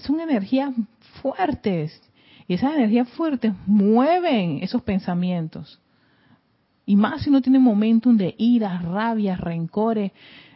[0.00, 0.74] son energías
[1.22, 2.02] fuertes.
[2.48, 5.80] Y esas energías fuertes mueven esos pensamientos.
[6.84, 10.10] Y más si uno tiene momentos de ira, rabia, rencores,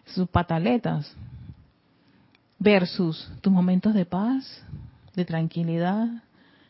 [0.04, 1.14] sus pataletas,
[2.58, 4.64] versus tus momentos de paz,
[5.14, 6.08] de tranquilidad,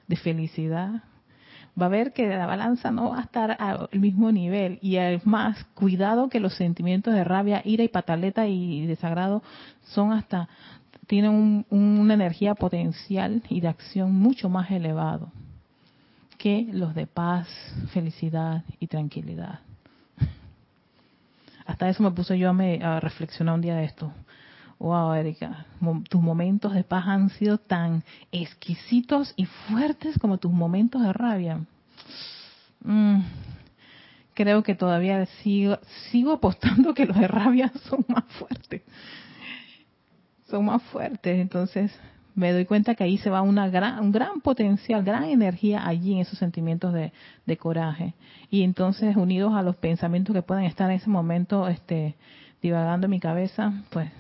[0.07, 1.03] de felicidad
[1.81, 4.79] va a ver que la balanza no va a estar al mismo nivel.
[4.81, 9.43] Y además, cuidado que los sentimientos de rabia, ira y pataleta y desagrado
[9.83, 10.49] son hasta,
[11.07, 15.31] tienen una energía potencial y de acción mucho más elevado
[16.39, 17.49] que los de paz,
[17.93, 19.61] felicidad y tranquilidad.
[21.67, 24.13] Hasta eso me puse yo a, me, a reflexionar un día de esto.
[24.79, 25.67] Wow, Erika,
[26.09, 31.61] tus momentos de paz han sido tan exquisitos y fuertes como tus momentos de rabia.
[32.85, 33.21] Mm,
[34.35, 35.79] creo que todavía sigo,
[36.11, 38.83] sigo apostando que los de rabia son más fuertes.
[40.49, 41.91] Son más fuertes, entonces
[42.37, 46.13] me doy cuenta que ahí se va una gran, un gran potencial, gran energía allí
[46.13, 48.13] en esos sentimientos de, coraje.
[48.51, 52.15] Y entonces unidos a los pensamientos que puedan estar en ese momento este,
[52.61, 54.11] divagando en mi cabeza, pues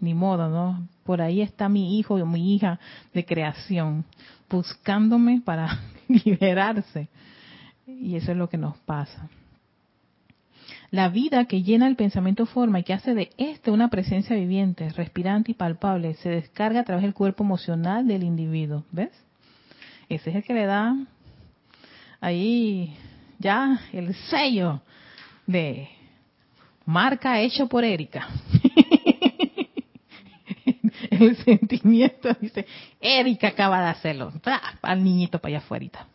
[0.00, 0.88] ni modo, ¿no?
[1.04, 2.78] Por ahí está mi hijo o mi hija
[3.12, 4.04] de creación,
[4.48, 7.08] buscándome para liberarse.
[7.86, 9.28] Y eso es lo que nos pasa.
[10.90, 14.88] La vida que llena el pensamiento forma y que hace de este una presencia viviente,
[14.90, 18.84] respirante y palpable, se descarga a través del cuerpo emocional del individuo.
[18.90, 19.12] ¿Ves?
[20.08, 20.96] Ese es el que le da
[22.20, 22.96] ahí
[23.38, 24.82] ya el sello
[25.46, 25.88] de
[26.84, 28.28] marca hecho por Erika.
[31.24, 32.66] el sentimiento, dice,
[33.00, 34.32] Erika acaba de hacerlo,
[34.82, 36.06] al niñito para allá afuera.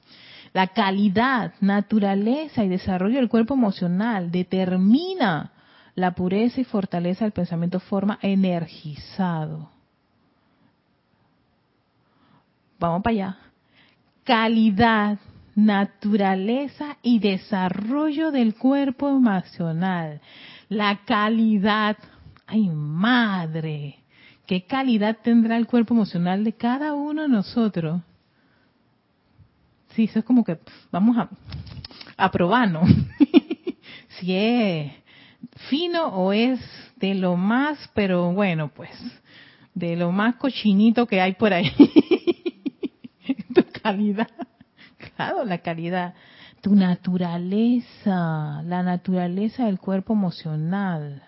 [0.53, 5.51] La calidad, naturaleza y desarrollo del cuerpo emocional determina
[5.95, 9.69] la pureza y fortaleza del pensamiento forma energizado.
[12.79, 13.37] Vamos para allá.
[14.23, 15.19] Calidad,
[15.55, 20.21] naturaleza y desarrollo del cuerpo emocional.
[20.69, 21.97] La calidad,
[22.47, 24.04] ay madre,
[24.45, 28.01] ¿qué calidad tendrá el cuerpo emocional de cada uno de nosotros?
[29.95, 30.59] Sí, eso es como que
[30.91, 31.29] vamos a,
[32.17, 32.89] a probarnos.
[34.19, 34.91] si es
[35.69, 36.59] fino o es
[36.97, 38.91] de lo más, pero bueno, pues,
[39.73, 41.71] de lo más cochinito que hay por ahí.
[43.53, 44.29] tu calidad.
[45.15, 46.13] Claro, la calidad.
[46.61, 51.23] Tu naturaleza, la naturaleza del cuerpo emocional.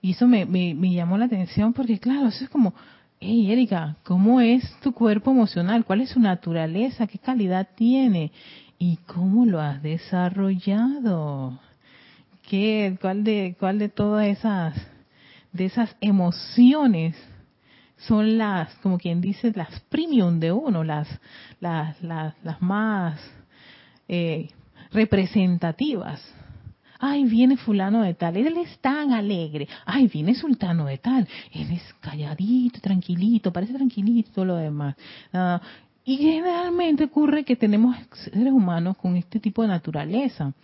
[0.00, 2.74] Y eso me, me, llamó la atención porque, claro, eso es como,
[3.20, 5.84] hey Erika, ¿cómo es tu cuerpo emocional?
[5.84, 7.06] ¿Cuál es su naturaleza?
[7.06, 8.30] ¿Qué calidad tiene?
[8.78, 11.58] ¿Y cómo lo has desarrollado?
[12.48, 14.74] ¿Qué, cuál de, cuál de todas esas,
[15.52, 17.16] de esas emociones
[17.96, 21.08] son las, como quien dice, las premium de uno, las,
[21.58, 23.20] las, las, las más
[24.06, 24.48] eh,
[24.92, 26.37] representativas?
[26.98, 31.70] Ay, viene fulano de tal, él es tan alegre, ay, viene sultano de tal, él
[31.70, 34.96] es calladito, tranquilito, parece tranquilito, lo demás.
[35.32, 35.60] Ah,
[36.04, 40.54] y generalmente ocurre que tenemos seres humanos con este tipo de naturaleza.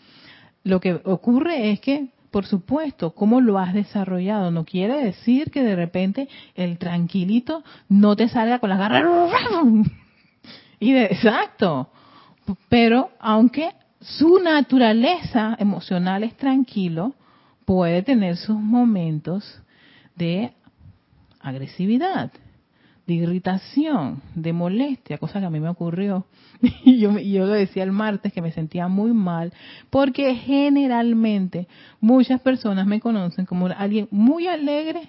[0.63, 5.63] Lo que ocurre es que, por supuesto, cómo lo has desarrollado, no quiere decir que
[5.63, 9.05] de repente el tranquilito no te salga con las garras.
[10.81, 11.89] Y de, exacto.
[12.69, 13.71] Pero aunque
[14.05, 17.15] su naturaleza emocional es tranquilo,
[17.65, 19.63] puede tener sus momentos
[20.15, 20.53] de
[21.41, 22.31] agresividad,
[23.07, 26.27] de irritación, de molestia, cosa que a mí me ocurrió.
[26.85, 29.53] Y yo, yo lo decía el martes que me sentía muy mal,
[29.89, 31.67] porque generalmente
[32.01, 35.09] muchas personas me conocen como alguien muy alegre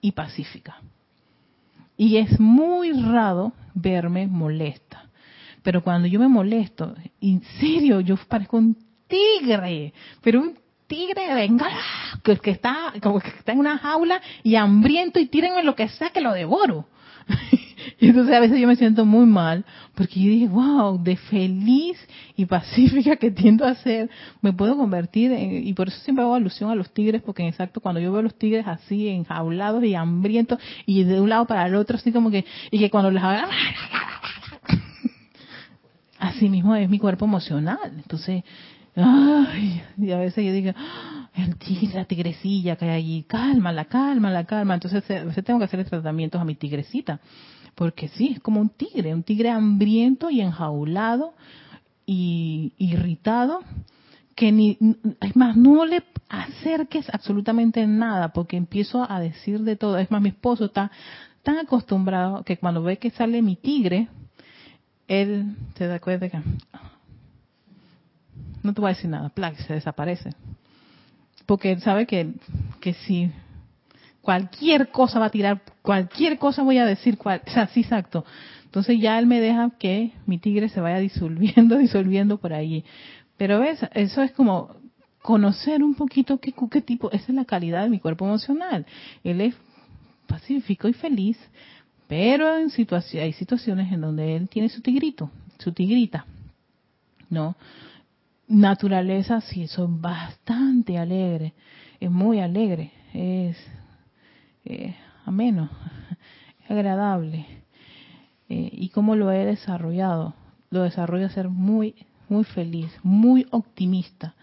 [0.00, 0.76] y pacífica.
[1.96, 5.05] Y es muy raro verme molesta.
[5.66, 8.76] Pero cuando yo me molesto, en serio, yo parezco un
[9.08, 11.66] tigre, pero un tigre venga,
[12.22, 15.88] que, que está como que está en una jaula y hambriento y tírenme lo que
[15.88, 16.86] sea que lo devoro.
[17.98, 19.64] y entonces a veces yo me siento muy mal
[19.96, 21.98] porque yo dije, wow, de feliz
[22.36, 24.08] y pacífica que tiendo a ser,
[24.42, 27.48] me puedo convertir en, y por eso siempre hago alusión a los tigres porque en
[27.48, 31.44] exacto cuando yo veo a los tigres así enjaulados y hambrientos y de un lado
[31.44, 33.50] para el otro así como que, y que cuando les hago
[36.18, 37.92] así mismo es mi cuerpo emocional.
[37.96, 38.44] Entonces,
[38.94, 43.86] ay, y a veces yo digo, ah, el tigre, la tigrecilla que hay allí, cálmala,
[43.86, 44.74] cálmala, calma.
[44.74, 47.20] Entonces, a veces tengo que hacer tratamientos a mi tigrecita.
[47.74, 51.34] Porque sí, es como un tigre, un tigre hambriento y enjaulado
[52.06, 53.60] y irritado,
[54.34, 54.78] que ni,
[55.20, 59.98] es más, no le acerques absolutamente nada, porque empiezo a decir de todo.
[59.98, 60.90] Es más, mi esposo está
[61.42, 64.08] tan acostumbrado que cuando ve que sale mi tigre,
[65.08, 66.40] él se da cuenta que
[68.62, 69.32] no te voy a decir nada,
[69.66, 70.30] se desaparece.
[71.46, 72.32] Porque él sabe que,
[72.80, 73.30] que si
[74.20, 78.24] cualquier cosa va a tirar, cualquier cosa voy a decir, cual, exacto.
[78.64, 82.84] Entonces ya él me deja que mi tigre se vaya disolviendo, disolviendo por ahí.
[83.36, 84.74] Pero ves, eso es como
[85.22, 88.84] conocer un poquito qué, qué tipo, esa es la calidad de mi cuerpo emocional.
[89.22, 89.54] Él es
[90.26, 91.38] pacífico y feliz,
[92.08, 96.24] pero en situaciones, hay situaciones en donde él tiene su tigrito, su tigrita,
[97.30, 97.56] ¿no?
[98.48, 101.52] Naturaleza, sí, es bastante alegre,
[101.98, 103.56] es muy alegre, es
[104.64, 105.68] eh, ameno,
[106.64, 107.46] es agradable.
[108.48, 110.34] Eh, ¿Y cómo lo he desarrollado?
[110.70, 111.96] Lo desarrollo a ser muy,
[112.28, 114.36] muy feliz, muy optimista,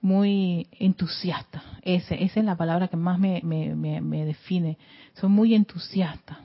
[0.00, 1.64] muy entusiasta.
[1.82, 3.40] Ese, esa es la palabra que más me
[4.24, 4.78] define.
[5.14, 6.38] Soy muy entusiasta,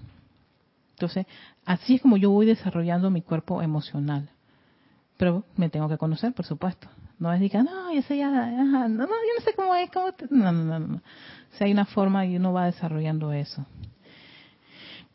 [1.02, 1.26] entonces,
[1.66, 4.30] así es como yo voy desarrollando mi cuerpo emocional.
[5.18, 6.88] Pero me tengo que conocer, por supuesto.
[7.18, 9.90] No es de que, no, yo sé ya, no, no, yo no sé cómo es,
[9.90, 10.96] cómo no, no, no, no.
[10.98, 13.66] O hay una forma y uno va desarrollando eso.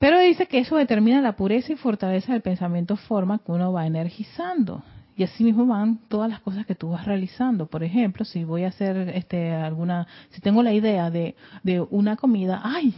[0.01, 3.87] Pero dice que eso determina la pureza y fortaleza del pensamiento forma que uno va
[3.87, 4.83] energizando.
[5.17, 7.67] Y así mismo van todas las cosas que tú vas realizando.
[7.67, 12.17] Por ejemplo, si voy a hacer este alguna, si tengo la idea de, de una
[12.17, 12.95] comida, ay,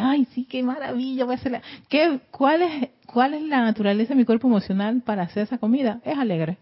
[0.00, 1.62] ay, sí, qué maravilla, voy a hacerla.
[1.88, 6.00] ¿Qué, cuál, es, ¿Cuál es la naturaleza de mi cuerpo emocional para hacer esa comida?
[6.04, 6.58] Es alegre.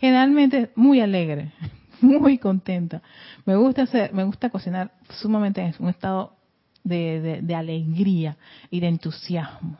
[0.00, 1.52] Generalmente muy alegre,
[2.00, 3.02] muy contenta.
[3.44, 6.36] Me gusta hacer, me gusta cocinar sumamente en un estado
[6.84, 8.36] de, de, alegría
[8.70, 9.76] y de entusiasmo.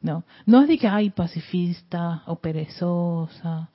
[0.00, 3.68] No, no es de que, ay, pacifista o perezosa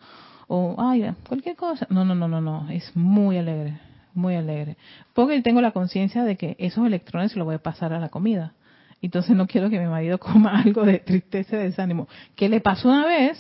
[0.48, 1.88] o, ay, cualquier cosa.
[1.90, 3.80] No, no, no, no, no, es muy alegre,
[4.14, 4.78] muy alegre.
[5.14, 8.54] Porque tengo la conciencia de que esos electrones los voy a pasar a la comida.
[9.02, 12.08] Entonces no quiero que mi marido coma algo de tristeza y desánimo.
[12.36, 13.38] ¿Qué le pasó una vez?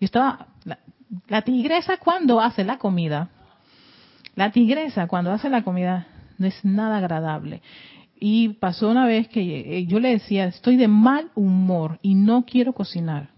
[0.00, 0.78] Yo estaba, la,
[1.28, 3.28] la tigresa cuando hace la comida,
[4.36, 6.06] la tigresa cuando hace la comida
[6.38, 7.60] no es nada agradable.
[8.20, 12.44] Y pasó una vez que eh, yo le decía, estoy de mal humor y no
[12.44, 13.30] quiero cocinar.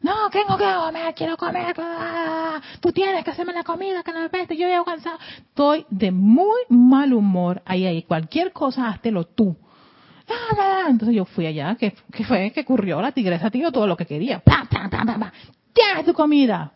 [0.00, 1.76] No, tengo que comer, quiero comer.
[2.80, 5.18] Tú tienes que hacerme la comida, que no me peste, yo voy cansado.
[5.38, 7.62] Estoy de muy mal humor.
[7.64, 9.56] Ahí, ahí, cualquier cosa, háztelo tú.
[10.88, 11.94] Entonces yo fui allá, que,
[12.26, 14.42] fue que ocurrió, la tigresa tiró todo lo que quería.
[15.72, 16.72] Tienes tu comida.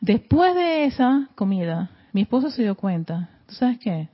[0.00, 4.08] Después de esa comida, mi esposo se dio cuenta, ¿tú sabes qué?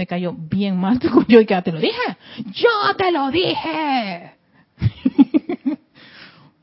[0.00, 0.98] Me cayó bien mal
[1.28, 2.16] yo y que te lo dije,
[2.54, 4.32] yo te lo dije.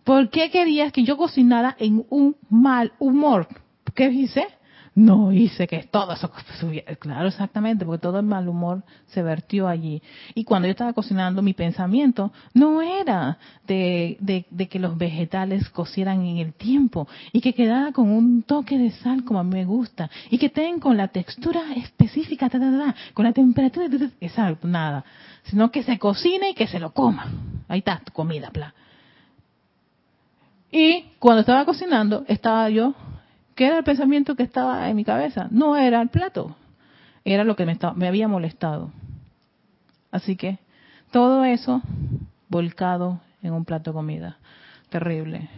[0.03, 3.47] ¿Por qué querías que yo cocinara en un mal humor?
[3.93, 4.47] ¿Qué hice?
[4.97, 6.95] No hice que todo eso subiera.
[6.95, 10.01] Claro, exactamente, porque todo el mal humor se vertió allí.
[10.33, 13.37] Y cuando yo estaba cocinando, mi pensamiento no era
[13.67, 18.79] de, de, que los vegetales cocieran en el tiempo y que quedara con un toque
[18.79, 22.49] de sal como a mí me gusta y que tengan con la textura específica,
[23.13, 23.87] con la temperatura,
[24.19, 25.05] exacto, nada.
[25.43, 27.27] Sino que se cocine y que se lo coma.
[27.67, 28.73] Ahí está tu comida, bla.
[30.71, 32.95] Y cuando estaba cocinando, estaba yo
[33.57, 35.47] ¿Qué era el pensamiento que estaba en mi cabeza?
[35.49, 36.55] No era el plato,
[37.25, 38.91] era lo que me, estaba, me había molestado.
[40.11, 40.59] Así que
[41.09, 41.81] todo eso
[42.49, 44.37] volcado en un plato de comida.
[44.89, 45.49] Terrible.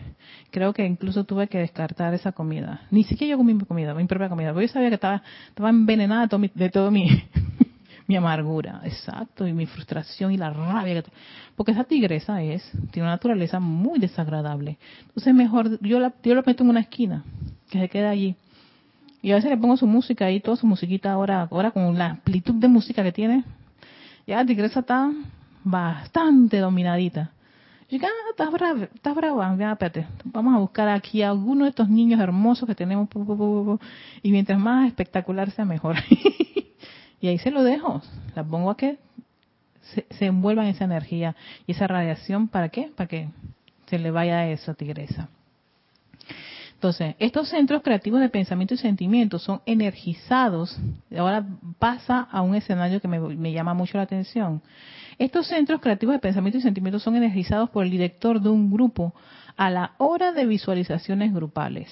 [0.50, 2.84] Creo que incluso tuve que descartar esa comida.
[2.90, 4.54] Ni siquiera yo comí mi comida, mi propia comida.
[4.54, 7.06] Porque yo sabía que estaba, estaba envenenada de todo mi,
[8.08, 8.80] mi amargura.
[8.86, 9.46] Exacto.
[9.46, 11.04] Y mi frustración y la rabia.
[11.58, 14.78] porque esa tigresa es, tiene una naturaleza muy desagradable.
[15.08, 17.26] Entonces mejor, yo, la, yo lo meto en una esquina
[17.70, 18.36] que se queda allí.
[19.22, 22.12] Y a veces le pongo su música ahí, toda su musiquita ahora, ahora con la
[22.12, 23.44] amplitud de música que tiene.
[24.26, 25.12] Ya tigresa está
[25.64, 27.32] bastante dominadita.
[27.90, 31.72] Y ah, estás brava, estás brava, ya, espérate, vamos a buscar aquí a alguno de
[31.72, 33.10] estos niños hermosos que tenemos,
[34.22, 35.96] y mientras más espectacular sea mejor.
[37.20, 38.04] y ahí se lo dejo,
[38.36, 39.00] la pongo a que
[39.82, 42.92] se, se envuelva en esa energía y esa radiación, ¿para qué?
[42.96, 43.30] Para que
[43.88, 45.30] se le vaya a esa tigresa.
[46.80, 50.80] Entonces, estos centros creativos de pensamiento y sentimiento son energizados.
[51.14, 51.46] Ahora
[51.78, 54.62] pasa a un escenario que me, llama mucho la atención.
[55.18, 59.14] Estos centros creativos de pensamiento y sentimiento son energizados por el director de un grupo
[59.58, 61.92] a la hora de visualizaciones grupales.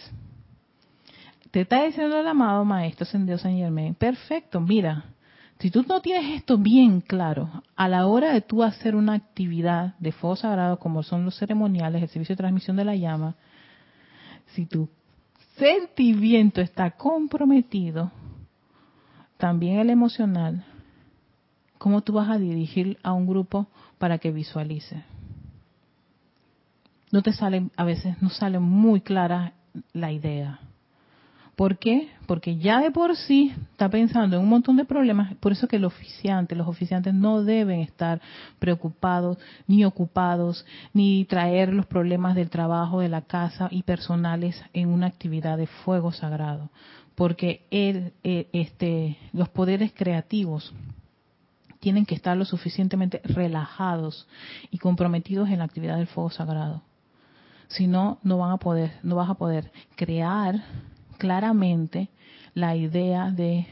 [1.52, 5.04] Te está diciendo el amado maestro Sendido San Germain, perfecto, mira,
[5.60, 9.96] si tú no tienes esto bien claro, a la hora de tú hacer una actividad
[10.00, 13.36] de fuego sagrado, como son los ceremoniales, el servicio de transmisión de la llama,
[14.54, 14.90] si tu
[15.58, 18.12] sentimiento está comprometido,
[19.38, 20.66] también el emocional,
[21.78, 23.68] ¿cómo tú vas a dirigir a un grupo
[23.98, 25.04] para que visualice?
[27.12, 29.54] No te sale, a veces no sale muy clara
[29.94, 30.60] la idea.
[31.58, 32.10] ¿Por qué?
[32.28, 35.78] Porque ya de por sí está pensando en un montón de problemas, por eso que
[35.78, 38.22] el oficiante, los oficiantes no deben estar
[38.60, 44.90] preocupados ni ocupados ni traer los problemas del trabajo, de la casa y personales en
[44.90, 46.70] una actividad de fuego sagrado,
[47.16, 50.76] porque el, este, los poderes creativos
[51.80, 54.28] tienen que estar lo suficientemente relajados
[54.70, 56.84] y comprometidos en la actividad del fuego sagrado.
[57.68, 60.64] Si no, no van a poder, no vas a poder crear
[61.18, 62.10] claramente
[62.54, 63.68] la idea de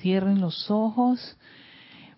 [0.00, 1.36] cierren los ojos,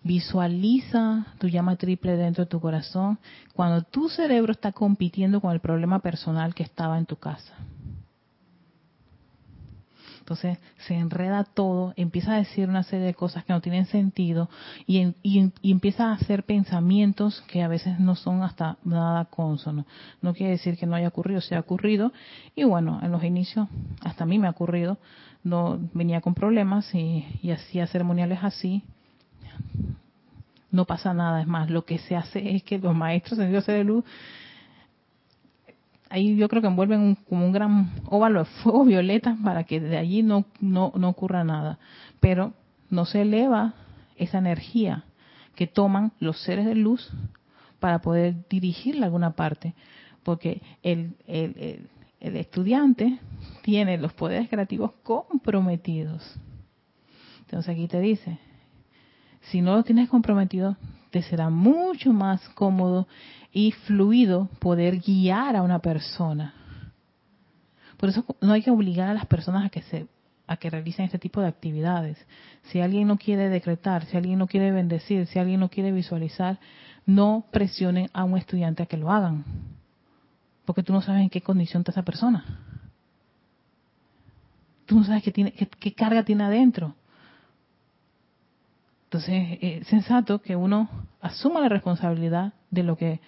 [0.03, 3.19] visualiza tu llama triple dentro de tu corazón
[3.53, 7.53] cuando tu cerebro está compitiendo con el problema personal que estaba en tu casa.
[10.31, 14.49] Entonces se enreda todo, empieza a decir una serie de cosas que no tienen sentido
[14.87, 15.13] y,
[15.61, 19.85] empieza a hacer pensamientos que a veces no son hasta nada consonos.
[20.21, 22.13] No quiere decir que no haya ocurrido, se ha ocurrido.
[22.55, 23.67] Y bueno, en los inicios,
[24.05, 24.99] hasta a mí me ha ocurrido,
[25.43, 28.83] no venía con problemas y, y hacía ceremoniales así.
[30.71, 33.65] No pasa nada, es más, lo que se hace es que los maestros en Dios
[33.65, 34.05] de luz
[36.11, 39.97] ahí yo creo que envuelven como un gran óvalo de fuego violeta para que de
[39.97, 41.79] allí no, no, no ocurra nada.
[42.19, 42.53] Pero
[42.89, 43.73] no se eleva
[44.17, 45.05] esa energía
[45.55, 47.09] que toman los seres de luz
[47.79, 49.73] para poder dirigirla a alguna parte.
[50.23, 51.89] Porque el, el,
[52.19, 53.17] el estudiante
[53.63, 56.35] tiene los poderes creativos comprometidos.
[57.39, 58.37] Entonces aquí te dice,
[59.49, 60.77] Si no lo tienes comprometido,
[61.11, 63.07] te será mucho más cómodo
[63.51, 66.53] y fluido poder guiar a una persona.
[67.97, 70.07] Por eso no hay que obligar a las personas a que se
[70.47, 72.17] a que realicen este tipo de actividades.
[72.63, 76.59] Si alguien no quiere decretar, si alguien no quiere bendecir, si alguien no quiere visualizar,
[77.05, 79.45] no presionen a un estudiante a que lo hagan,
[80.65, 82.43] porque tú no sabes en qué condición está esa persona.
[84.85, 86.95] Tú no sabes qué, tiene, qué, carga tiene adentro.
[89.11, 90.87] Entonces, es sensato que uno
[91.19, 93.19] asuma la responsabilidad de lo que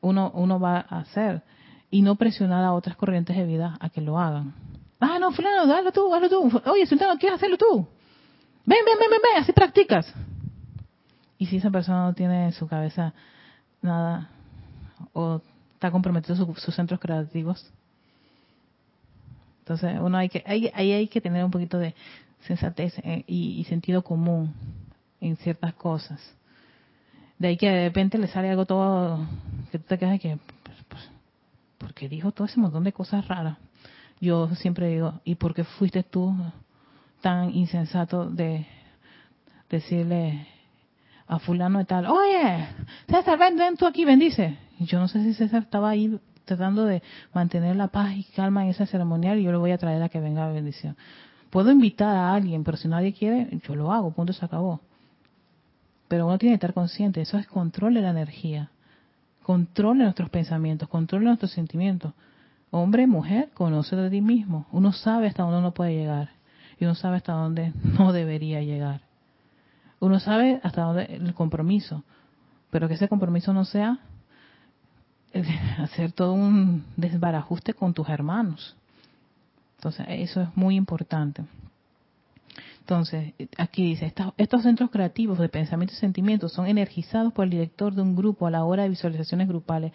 [0.00, 1.42] uno, uno va a hacer
[1.88, 4.52] y no presionar a otras corrientes de vida a que lo hagan.
[4.98, 6.60] Ah, no, fulano, dale tú, hazlo tú.
[6.66, 7.86] Oye, sultano, ¿quieres hacerlo tú?
[8.66, 10.12] Ven, ven, ven, ven, ven, así practicas.
[11.38, 13.14] Y si esa persona no tiene en su cabeza
[13.82, 14.30] nada
[15.12, 15.40] o
[15.74, 17.70] está comprometido sus centros creativos,
[19.60, 21.94] entonces uno hay que ahí, hay que tener un poquito de
[22.40, 24.52] sensatez eh, y, sentido común
[25.20, 26.20] en ciertas cosas.
[27.38, 29.26] De ahí que de repente le sale algo todo
[29.70, 31.10] que tú te quedas que, pues, pues,
[31.78, 33.56] porque dijo todo ese montón de cosas raras
[34.20, 36.34] yo siempre digo, ¿y por qué fuiste tú
[37.22, 38.66] tan insensato de
[39.68, 40.46] decirle
[41.26, 42.66] a fulano de tal, oye,
[43.08, 44.58] César, ven, ven tú aquí, bendice?
[44.78, 47.02] Y yo no sé si César estaba ahí tratando de
[47.32, 50.08] mantener la paz y calma en esa ceremonial y yo le voy a traer a
[50.08, 50.96] que venga a bendición.
[51.48, 54.80] Puedo invitar a alguien, pero si nadie quiere, yo lo hago, punto, se acabó.
[56.10, 58.68] Pero uno tiene que estar consciente, eso es control de la energía,
[59.44, 62.14] control de nuestros pensamientos, control de nuestros sentimientos.
[62.72, 64.66] Hombre, mujer, conoce de ti mismo.
[64.72, 66.30] Uno sabe hasta dónde uno puede llegar
[66.80, 69.02] y uno sabe hasta dónde no debería llegar.
[70.00, 72.02] Uno sabe hasta dónde el compromiso,
[72.72, 74.00] pero que ese compromiso no sea
[75.78, 78.74] hacer todo un desbarajuste con tus hermanos.
[79.76, 81.44] Entonces, eso es muy importante.
[82.80, 87.94] Entonces, aquí dice, estos centros creativos de pensamiento y sentimiento son energizados por el director
[87.94, 89.92] de un grupo a la hora de visualizaciones grupales,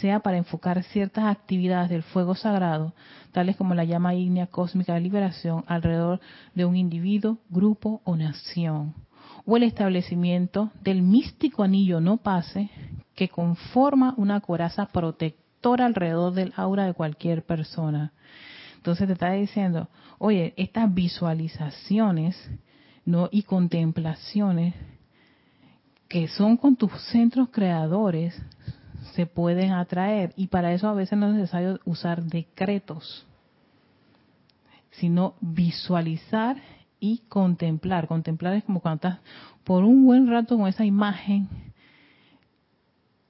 [0.00, 2.94] sea para enfocar ciertas actividades del fuego sagrado,
[3.32, 6.20] tales como la llama ígnea cósmica de liberación alrededor
[6.54, 8.94] de un individuo, grupo o nación,
[9.44, 12.70] o el establecimiento del místico anillo no pase
[13.16, 18.12] que conforma una coraza protectora alrededor del aura de cualquier persona.
[18.86, 22.36] Entonces te está diciendo, oye, estas visualizaciones
[23.04, 23.28] ¿no?
[23.32, 24.74] y contemplaciones
[26.06, 28.40] que son con tus centros creadores
[29.14, 33.26] se pueden atraer y para eso a veces no es necesario usar decretos,
[34.92, 36.56] sino visualizar
[37.00, 38.06] y contemplar.
[38.06, 39.18] Contemplar es como cuando estás
[39.64, 41.48] por un buen rato con esa imagen,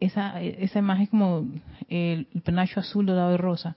[0.01, 1.47] esa, esa imagen como
[1.89, 3.75] el, penacho azul, dorado y rosa,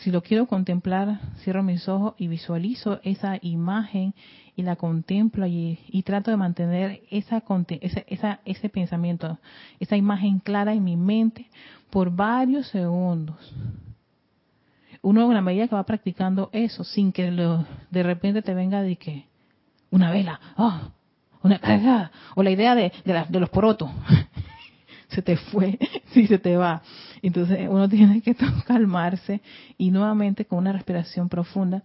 [0.00, 4.14] si lo quiero contemplar, cierro mis ojos y visualizo esa imagen
[4.56, 7.42] y la contemplo y, trato de mantener esa,
[8.08, 9.38] esa, ese pensamiento,
[9.78, 11.50] esa imagen clara en mi mente
[11.90, 13.36] por varios segundos.
[15.02, 17.30] Uno en la medida que va practicando eso, sin que
[17.90, 19.26] de repente te venga de que
[19.90, 20.80] una vela, oh,
[21.42, 23.90] una cargada, o la idea de, de, de los porotos,
[25.10, 25.78] se te fue,
[26.12, 26.82] si se te va.
[27.22, 28.34] Entonces uno tiene que
[28.66, 29.40] calmarse
[29.76, 31.82] y nuevamente con una respiración profunda.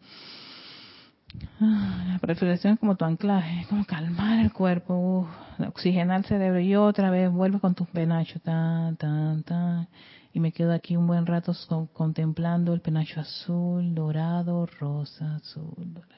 [1.60, 5.28] Ah, la respiración es como tu anclaje, como calmar el cuerpo,
[5.68, 9.88] oxigenar el cerebro y otra vez vuelve con tus penachos, tan, tan, tan.
[10.34, 11.54] Y me quedo aquí un buen rato
[11.94, 16.16] contemplando el penacho azul, dorado, rosa, azul, dorado.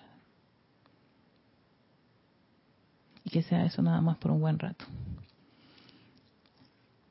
[3.24, 4.86] Y que sea eso nada más por un buen rato.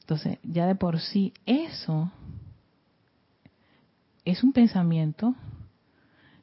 [0.07, 2.13] Entonces, ya de por sí eso
[4.25, 5.35] es un pensamiento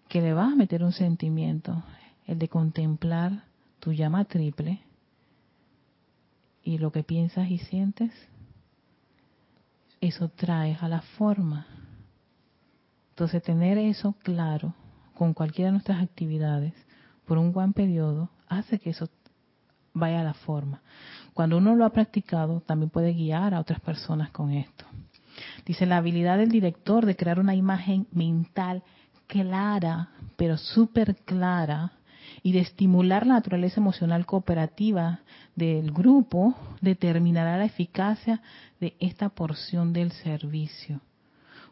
[0.09, 1.82] que le va a meter un sentimiento,
[2.28, 3.45] el de contemplar
[3.80, 4.82] tu llama triple
[6.61, 8.11] y lo que piensas y sientes,
[10.01, 11.66] eso trae a la forma.
[13.11, 14.74] Entonces, tener eso claro
[15.14, 16.74] con cualquiera de nuestras actividades
[17.26, 19.07] por un buen periodo hace que eso
[19.93, 20.82] vaya a la forma.
[21.34, 24.86] Cuando uno lo ha practicado, también puede guiar a otras personas con esto.
[25.66, 28.84] Dice, la habilidad del director de crear una imagen mental
[29.28, 31.94] clara, pero súper clara,
[32.44, 35.22] y de estimular la naturaleza emocional cooperativa
[35.56, 38.42] del grupo, determinará la eficacia
[38.80, 41.00] de esta porción del servicio.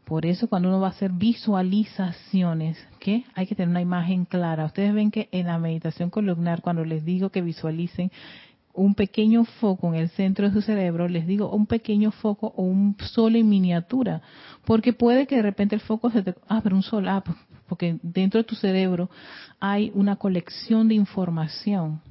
[0.05, 4.65] Por eso cuando uno va a hacer visualizaciones, que hay que tener una imagen clara.
[4.65, 8.11] Ustedes ven que en la meditación columnar, cuando les digo que visualicen
[8.73, 12.63] un pequeño foco en el centro de su cerebro, les digo un pequeño foco o
[12.63, 14.21] un sol en miniatura,
[14.65, 17.23] porque puede que de repente el foco se te, ah, pero un sol, ah,
[17.67, 19.09] porque dentro de tu cerebro
[19.59, 22.01] hay una colección de información.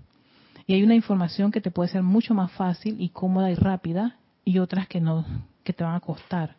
[0.66, 4.16] Y hay una información que te puede ser mucho más fácil y cómoda y rápida
[4.44, 5.26] y otras que no,
[5.64, 6.54] que te van a costar.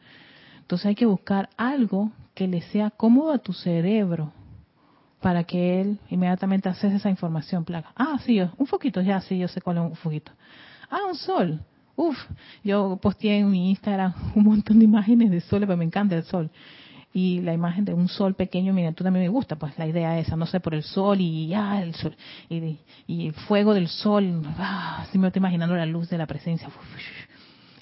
[0.59, 4.33] Entonces hay que buscar algo que le sea cómodo a tu cerebro
[5.21, 7.63] para que él inmediatamente accese esa información.
[7.63, 7.93] Plaga.
[7.95, 10.31] Ah, sí, un foquito, ya sí, yo sé cuál es un foquito.
[10.89, 11.61] Ah, un sol.
[11.95, 12.17] Uf,
[12.63, 16.23] yo posteé en mi Instagram un montón de imágenes de sol, pero me encanta el
[16.23, 16.49] sol.
[17.13, 20.37] Y la imagen de un sol pequeño miniatura también me gusta, pues la idea esa,
[20.37, 22.15] no sé, por el sol y ah, el sol,
[22.49, 22.77] y,
[23.27, 26.69] el fuego del sol, ah, si me estoy imaginando la luz de la presencia.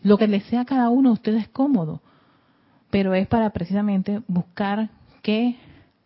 [0.02, 2.02] Lo que le sea a cada uno de ustedes cómodo,
[2.90, 4.90] pero es para precisamente buscar
[5.22, 5.58] que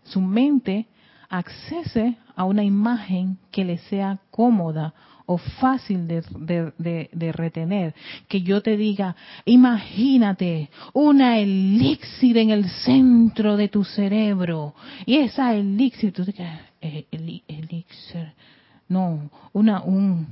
[0.04, 0.88] su mente
[1.34, 4.94] accese a una imagen que le sea cómoda
[5.26, 7.96] o fácil de, retener.
[8.28, 9.16] Que yo te diga,
[9.46, 14.76] imagínate una elixir en el centro de tu cerebro.
[15.08, 16.36] Y esa elixir, tú te
[16.82, 17.08] eh,
[17.48, 18.34] elixir,
[18.90, 20.28] no, una, un,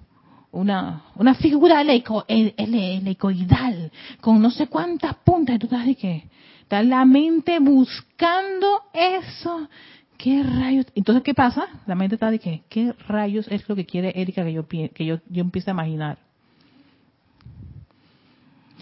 [0.51, 5.55] una, una figura helicoidal con no sé cuántas puntas.
[5.55, 6.29] Y tú estás de que,
[6.61, 9.67] está la mente buscando eso
[10.21, 10.85] ¿qué rayos?
[10.93, 11.67] Entonces, ¿qué pasa?
[11.87, 15.05] La mente está de que, ¿qué rayos es lo que quiere Erika que yo, que
[15.05, 16.17] yo, yo empiece a imaginar?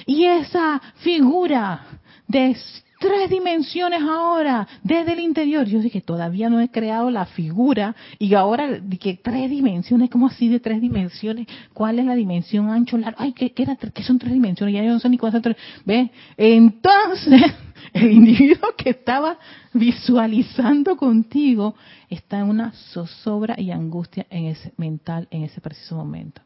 [0.05, 1.85] Y esa figura
[2.27, 2.55] de
[2.99, 5.65] tres dimensiones ahora, desde el interior.
[5.65, 10.49] Yo dije, todavía no he creado la figura y ahora que tres dimensiones, ¿cómo así
[10.49, 11.47] de tres dimensiones?
[11.73, 13.17] ¿Cuál es la dimensión ancho, largo?
[13.19, 14.75] Ay, ¿qué, era, ¿qué son tres dimensiones?
[14.75, 15.55] Ya yo no sé ni cuántas tres.
[15.85, 16.11] ¿Ve?
[16.37, 17.41] Entonces,
[17.93, 19.39] el individuo que estaba
[19.73, 21.75] visualizando contigo
[22.09, 26.41] está en una zozobra y angustia en ese mental en ese preciso momento.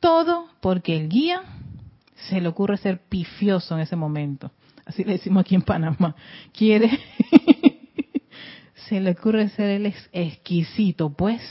[0.00, 1.42] Todo porque el guía
[2.28, 4.50] se le ocurre ser pifioso en ese momento
[4.86, 6.14] así le decimos aquí en Panamá,
[6.56, 6.98] quiere,
[8.88, 11.42] se le ocurre ser el exquisito, pues.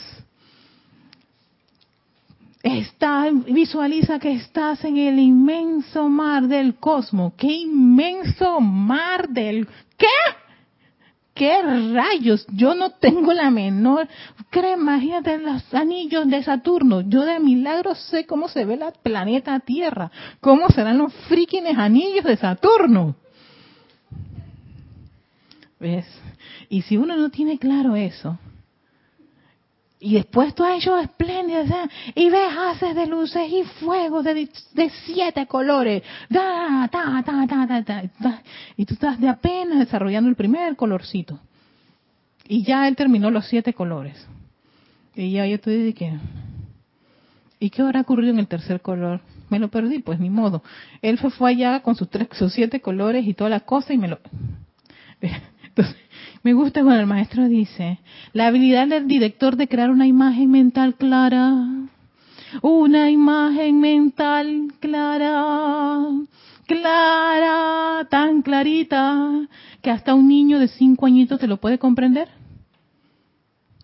[2.63, 7.33] Está, visualiza que estás en el inmenso mar del cosmos.
[7.37, 9.67] ¿Qué inmenso mar del
[9.97, 10.07] qué?
[11.35, 11.61] ¿Qué
[11.93, 12.47] rayos?
[12.53, 14.07] Yo no tengo la menor.
[14.49, 17.01] Cree, imagínate los anillos de Saturno.
[17.01, 20.09] Yo de milagro sé cómo se ve el planeta Tierra.
[20.39, 23.15] ¿Cómo serán los frikines anillos de Saturno?
[25.79, 26.05] ¿Ves?
[26.69, 28.37] Y si uno no tiene claro eso,
[29.99, 31.63] y después tú has hecho espléndido,
[32.13, 34.49] y ves haces de luces y fuego de,
[35.05, 38.43] siete colores, da, ta, ta, ta, ta,
[38.77, 41.39] y tú estás de apenas desarrollando el primer colorcito.
[42.47, 44.27] Y ya él terminó los siete colores.
[45.15, 46.13] Y ya yo estoy de que,
[47.59, 49.21] ¿y qué habrá ocurrido en el tercer color?
[49.49, 50.61] Me lo perdí, pues ni modo.
[51.01, 53.97] Él fue, fue allá con sus, tres, sus siete colores y toda la cosa y
[53.97, 54.19] me lo...
[55.75, 55.95] Entonces,
[56.41, 57.99] me gusta cuando el maestro dice,
[58.31, 61.67] la habilidad del director de crear una imagen mental clara,
[62.61, 66.05] una imagen mental clara,
[66.65, 69.49] clara, tan clarita,
[69.81, 72.29] que hasta un niño de cinco añitos te lo puede comprender.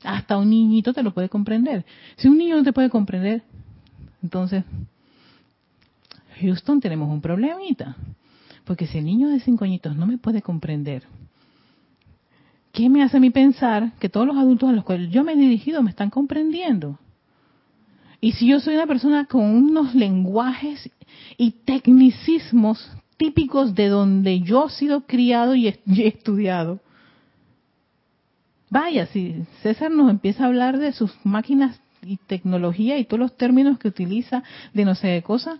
[0.03, 1.85] Hasta un niñito te lo puede comprender.
[2.15, 3.43] Si un niño no te puede comprender,
[4.23, 4.63] entonces,
[6.39, 7.97] Houston, tenemos un problemita.
[8.63, 11.03] Porque si el niño de cinco añitos no me puede comprender,
[12.71, 15.33] ¿qué me hace a mí pensar que todos los adultos a los cuales yo me
[15.33, 16.99] he dirigido me están comprendiendo?
[18.19, 20.89] Y si yo soy una persona con unos lenguajes
[21.37, 26.79] y tecnicismos típicos de donde yo he sido criado y he estudiado,
[28.69, 33.37] vaya, si César nos empieza a hablar de sus máquinas y tecnología y todos los
[33.37, 34.43] términos que utiliza
[34.73, 35.59] de no sé qué cosa,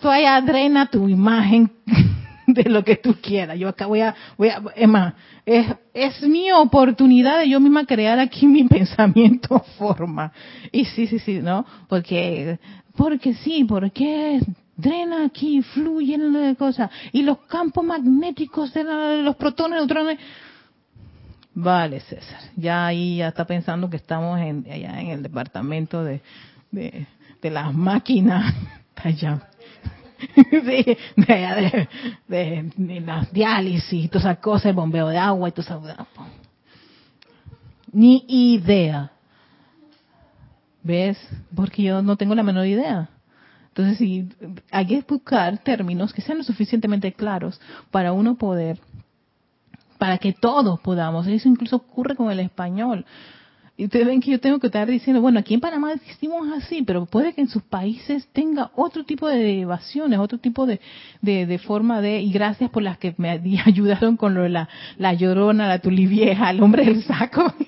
[0.00, 1.70] tú ahí drena tu imagen
[2.54, 3.58] de lo que tú quieras.
[3.58, 5.14] Yo acá voy a, voy a, Emma,
[5.46, 10.32] es, es mi oportunidad de yo misma crear aquí mi pensamiento forma.
[10.72, 11.64] Y sí, sí, sí, ¿no?
[11.88, 12.58] Porque,
[12.96, 14.40] porque sí, porque
[14.76, 16.90] drena aquí, fluye de cosas.
[17.12, 18.84] Y los campos magnéticos de,
[19.22, 20.18] los protones, neutrones.
[21.52, 22.40] Vale, César.
[22.56, 26.22] Ya ahí ya está pensando que estamos en, allá en el departamento de,
[26.70, 27.06] de,
[27.42, 28.54] de las máquinas.
[29.02, 29.48] Allá
[30.50, 36.06] de, de, de, diálisis, todas esas cosas, el bombeo de agua y todas esas
[37.92, 39.12] Ni idea.
[40.82, 41.18] ¿Ves?
[41.54, 43.10] Porque yo no tengo la menor idea.
[43.68, 44.28] Entonces, sí,
[44.70, 47.60] hay que buscar términos que sean lo suficientemente claros
[47.90, 48.80] para uno poder,
[49.98, 51.26] para que todos podamos.
[51.26, 53.04] Eso incluso ocurre con el español.
[53.76, 56.82] Y ustedes ven que yo tengo que estar diciendo, bueno, aquí en Panamá existimos así,
[56.82, 60.80] pero puede que en sus países tenga otro tipo de derivaciones, otro tipo de,
[61.22, 63.30] de, forma de, y gracias por las que me
[63.64, 64.68] ayudaron con lo de la,
[64.98, 67.52] la llorona, la tulivieja, el hombre del saco.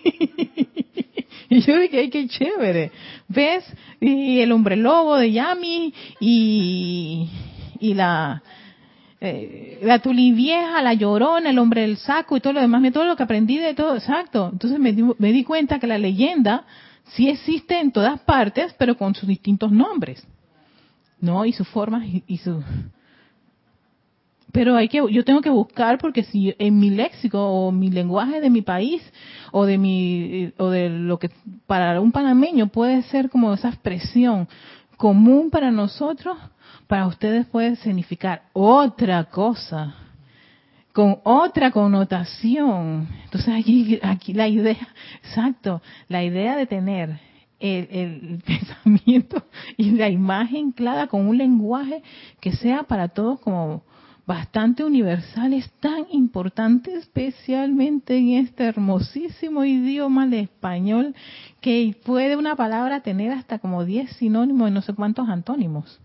[1.52, 2.92] Y yo dije, ay, qué chévere.
[3.28, 3.62] ¿Ves?
[4.00, 7.28] Y el hombre lobo de Yami y,
[7.78, 8.42] y la,
[9.24, 13.04] eh, la tuli vieja, la llorona, el hombre del saco y todo lo demás, todo
[13.04, 14.50] lo que aprendí de todo, exacto.
[14.52, 16.64] Entonces me di, me di cuenta que la leyenda
[17.04, 20.26] sí existe en todas partes, pero con sus distintos nombres,
[21.20, 21.44] ¿no?
[21.44, 22.64] Y sus formas y, y su...
[24.50, 28.40] Pero hay que, yo tengo que buscar porque si en mi léxico o mi lenguaje
[28.40, 29.00] de mi país
[29.52, 31.30] o de mi, o de lo que
[31.68, 34.48] para un panameño puede ser como esa expresión
[34.96, 36.36] común para nosotros,
[36.92, 39.94] para ustedes puede significar otra cosa,
[40.92, 43.08] con otra connotación.
[43.24, 44.88] Entonces aquí, aquí la idea,
[45.22, 47.18] exacto, la idea de tener
[47.58, 49.42] el, el, pensamiento
[49.78, 52.02] y la imagen clara con un lenguaje
[52.42, 53.84] que sea para todos como
[54.26, 61.14] bastante universal es tan importante, especialmente en este hermosísimo idioma de español,
[61.62, 66.01] que puede una palabra tener hasta como 10 sinónimos y no sé cuántos antónimos.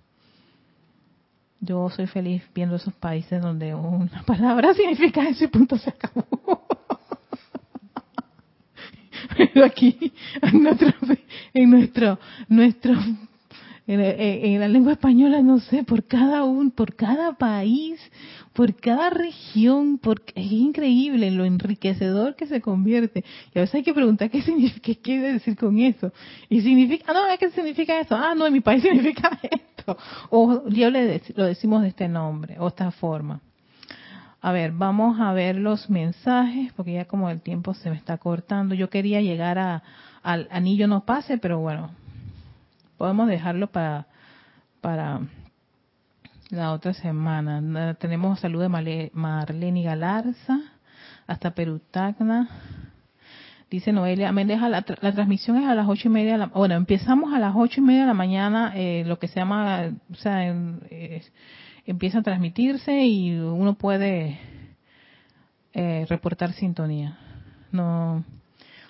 [1.60, 6.26] Yo soy feliz viendo esos países donde una palabra significa ese punto se acabó.
[9.38, 10.94] Pero aquí, en nuestro,
[11.54, 12.94] en nuestro, nuestro
[13.88, 18.00] en, la lengua española, no sé, por cada un, por cada país,
[18.52, 23.24] por cada región, porque es increíble lo enriquecedor que se convierte.
[23.56, 26.12] Y a veces hay que preguntar qué significa, qué quiere decir con eso.
[26.50, 28.16] Y significa, ah, no, ¿qué significa eso?
[28.16, 29.98] Ah, no, en mi país significa esto.
[30.30, 33.40] O yo le lo decimos de este nombre, o esta forma.
[34.42, 38.18] A ver, vamos a ver los mensajes, porque ya como el tiempo se me está
[38.18, 38.76] cortando.
[38.76, 39.82] Yo quería llegar a,
[40.24, 41.92] al anillo no pase, pero bueno,
[42.98, 44.08] podemos dejarlo para,
[44.82, 45.22] para
[46.50, 47.96] la otra semana.
[47.96, 50.60] Tenemos salud de Marlene Galarza,
[51.28, 52.50] hasta Perú Tacna.
[53.70, 56.46] Dice Noelia Mendeja, la, la, transmisión es a las ocho y media.
[56.48, 59.92] bueno, empezamos a las ocho y media de la mañana, eh, lo que se llama,
[60.10, 61.22] o sea, eh,
[61.86, 64.40] empieza a transmitirse y uno puede
[65.74, 67.18] eh, reportar sintonía.
[67.74, 68.24] No,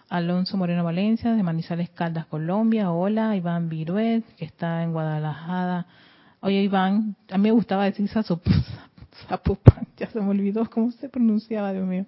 [0.10, 2.92] Alonso Moreno Valencia, de Manizales Caldas, Colombia.
[2.92, 5.86] Hola, Iván Viruet, que está en Guadalajara.
[6.40, 11.74] Oye, Iván, a mí me gustaba decir Zapopan, ya se me olvidó cómo se pronunciaba,
[11.74, 12.06] Dios mío.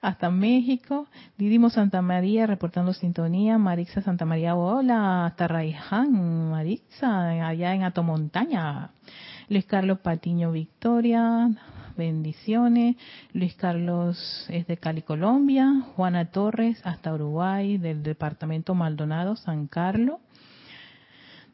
[0.00, 1.08] Hasta México.
[1.36, 3.58] Didimo Santa María, reportando sintonía.
[3.58, 5.26] Marixa Santa María, hola.
[5.26, 8.90] Hasta Raiján, Marixa, allá en Atomontaña.
[9.48, 11.50] Luis Carlos Patiño Victoria,
[11.96, 12.96] bendiciones.
[13.32, 15.82] Luis Carlos es de Cali, Colombia.
[15.96, 20.18] Juana Torres hasta Uruguay, del departamento Maldonado, San Carlos.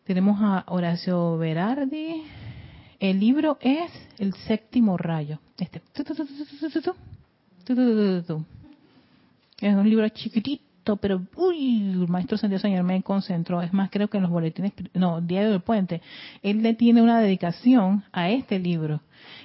[0.05, 2.25] Tenemos a Horacio Berardi.
[2.99, 5.39] El libro es El séptimo rayo.
[5.59, 5.83] Este.
[9.61, 13.63] Es un libro chiquitito, pero uy, el maestro Santiago Señor me concentró.
[13.63, 16.03] Es más, creo que en los boletines, no, Diario del Puente,
[16.43, 19.01] él le tiene una dedicación a este libro.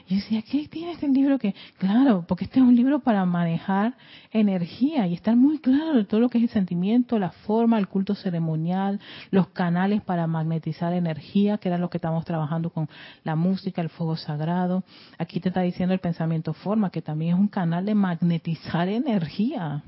[0.08, 1.56] Y decía, ¿qué tiene este libro que?
[1.80, 3.96] Claro, porque este es un libro para manejar
[4.32, 7.88] energía y estar muy claro de todo lo que es el sentimiento, la forma, el
[7.88, 9.00] culto ceremonial,
[9.32, 12.88] los canales para magnetizar energía, que era lo que estamos trabajando con
[13.24, 14.84] la música, el fuego sagrado.
[15.18, 19.82] Aquí te está diciendo el pensamiento forma, que también es un canal de magnetizar energía.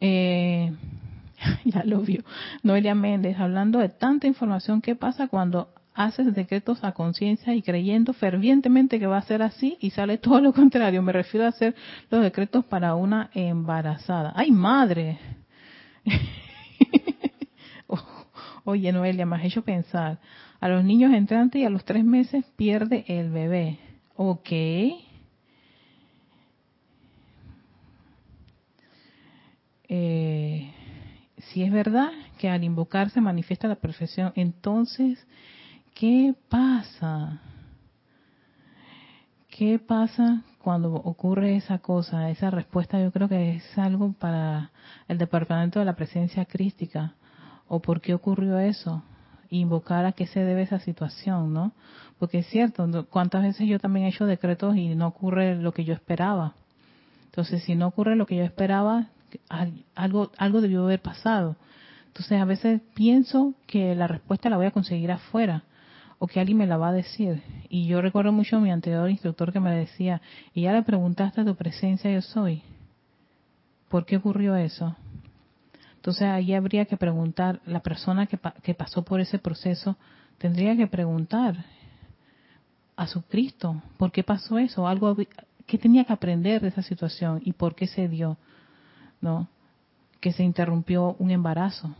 [0.00, 0.72] Eh,
[1.64, 2.22] ya lo vio.
[2.62, 8.12] Noelia Méndez, hablando de tanta información, ¿qué pasa cuando haces decretos a conciencia y creyendo
[8.12, 11.02] fervientemente que va a ser así y sale todo lo contrario.
[11.02, 11.74] Me refiero a hacer
[12.10, 14.32] los decretos para una embarazada.
[14.36, 15.18] ¡Ay, madre!
[18.64, 20.18] Oye, Noelia, me has hecho pensar.
[20.60, 23.78] A los niños entrantes y a los tres meses pierde el bebé.
[24.16, 24.50] Ok.
[29.88, 30.72] Eh,
[31.38, 35.24] si es verdad que al invocar se manifiesta la perfección, entonces
[35.98, 37.40] ¿Qué pasa?
[39.48, 42.28] ¿Qué pasa cuando ocurre esa cosa?
[42.28, 44.72] Esa respuesta yo creo que es algo para
[45.08, 47.14] el Departamento de la Presencia Crística.
[47.66, 49.04] ¿O por qué ocurrió eso?
[49.48, 51.72] Invocar a qué se debe esa situación, ¿no?
[52.18, 55.84] Porque es cierto, cuántas veces yo también he hecho decretos y no ocurre lo que
[55.84, 56.56] yo esperaba.
[57.24, 59.06] Entonces, si no ocurre lo que yo esperaba,
[59.94, 61.56] algo, algo debió haber pasado.
[62.08, 65.64] Entonces, a veces pienso que la respuesta la voy a conseguir afuera
[66.18, 67.42] o que alguien me la va a decir.
[67.68, 70.20] Y yo recuerdo mucho a mi anterior instructor que me decía,
[70.54, 72.62] y ya le preguntaste a tu presencia yo soy,
[73.88, 74.96] ¿por qué ocurrió eso?
[75.96, 79.96] Entonces ahí habría que preguntar, la persona que, que pasó por ese proceso
[80.38, 81.64] tendría que preguntar
[82.96, 84.86] a su Cristo, ¿por qué pasó eso?
[84.86, 85.16] Algo,
[85.66, 88.36] ¿Qué tenía que aprender de esa situación y por qué se dio?
[89.20, 89.48] ¿No?
[90.26, 91.94] que se interrumpió un embarazo,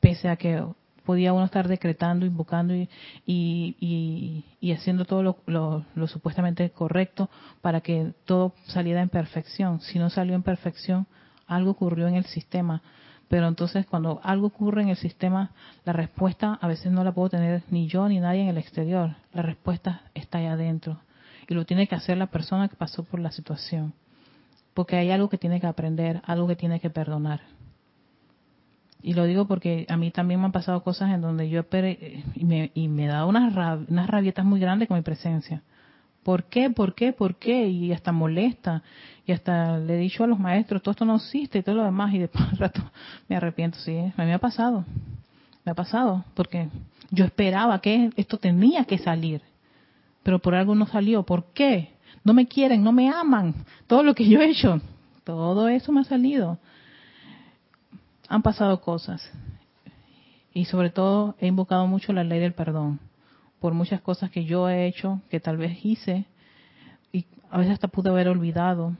[0.00, 0.64] pese a que
[1.06, 2.88] podía uno estar decretando, invocando y,
[3.24, 7.30] y, haciendo todo lo, supuestamente correcto
[7.62, 9.80] para que todo saliera en perfección.
[9.80, 11.06] Si no salió en perfección,
[11.46, 12.82] algo ocurrió en el sistema.
[13.28, 15.52] Pero entonces cuando algo ocurre en el sistema,
[15.84, 19.16] la respuesta a veces no la puedo tener ni yo ni nadie en el exterior.
[19.32, 21.00] La respuesta está ahí adentro.
[21.48, 23.94] Y lo tiene que hacer la persona que pasó por la situación.
[24.74, 27.40] Porque hay algo que tiene que aprender, algo que tiene que perdonar.
[29.02, 31.64] Y lo digo porque a mí también me han pasado cosas en donde yo
[32.34, 33.54] y me, y me da unas,
[33.88, 35.62] unas rabietas muy grandes con mi presencia.
[36.22, 36.70] ¿Por qué?
[36.70, 37.12] ¿Por qué?
[37.12, 37.68] ¿Por qué?
[37.68, 38.82] Y hasta molesta.
[39.26, 41.84] Y hasta le he dicho a los maestros, todo esto no existe y todo lo
[41.84, 42.12] demás.
[42.14, 42.82] Y después un rato
[43.28, 43.78] me arrepiento.
[43.78, 44.84] Sí, mí me ha pasado.
[45.64, 46.24] Me ha pasado.
[46.34, 46.68] Porque
[47.10, 49.40] yo esperaba que esto tenía que salir.
[50.24, 51.22] Pero por algo no salió.
[51.22, 51.90] ¿Por qué?
[52.24, 53.54] No me quieren, no me aman.
[53.86, 54.80] Todo lo que yo he hecho.
[55.22, 56.58] Todo eso me ha salido
[58.28, 59.30] han pasado cosas.
[60.52, 63.00] Y sobre todo he invocado mucho la ley del perdón
[63.60, 66.26] por muchas cosas que yo he hecho, que tal vez hice,
[67.12, 68.94] y a veces hasta pude haber olvidado.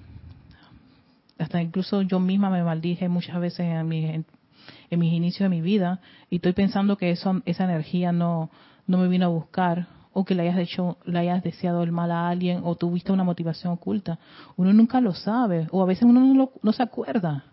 [1.39, 6.01] Hasta incluso yo misma me maldije muchas veces en, en, mis inicios de mi vida,
[6.31, 8.51] y estoy pensando que esa energía no,
[8.87, 12.11] no me vino a buscar, o que le hayas, hecho, le hayas deseado el mal
[12.11, 14.19] a alguien, o tuviste una motivación oculta.
[14.57, 17.45] Uno nunca lo sabe, o a veces uno no, no se acuerda.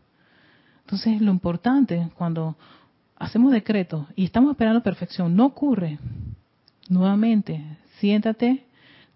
[0.94, 2.56] Entonces, lo importante cuando
[3.16, 5.98] hacemos decretos y estamos esperando perfección, no ocurre.
[6.88, 7.66] Nuevamente,
[7.98, 8.64] siéntate,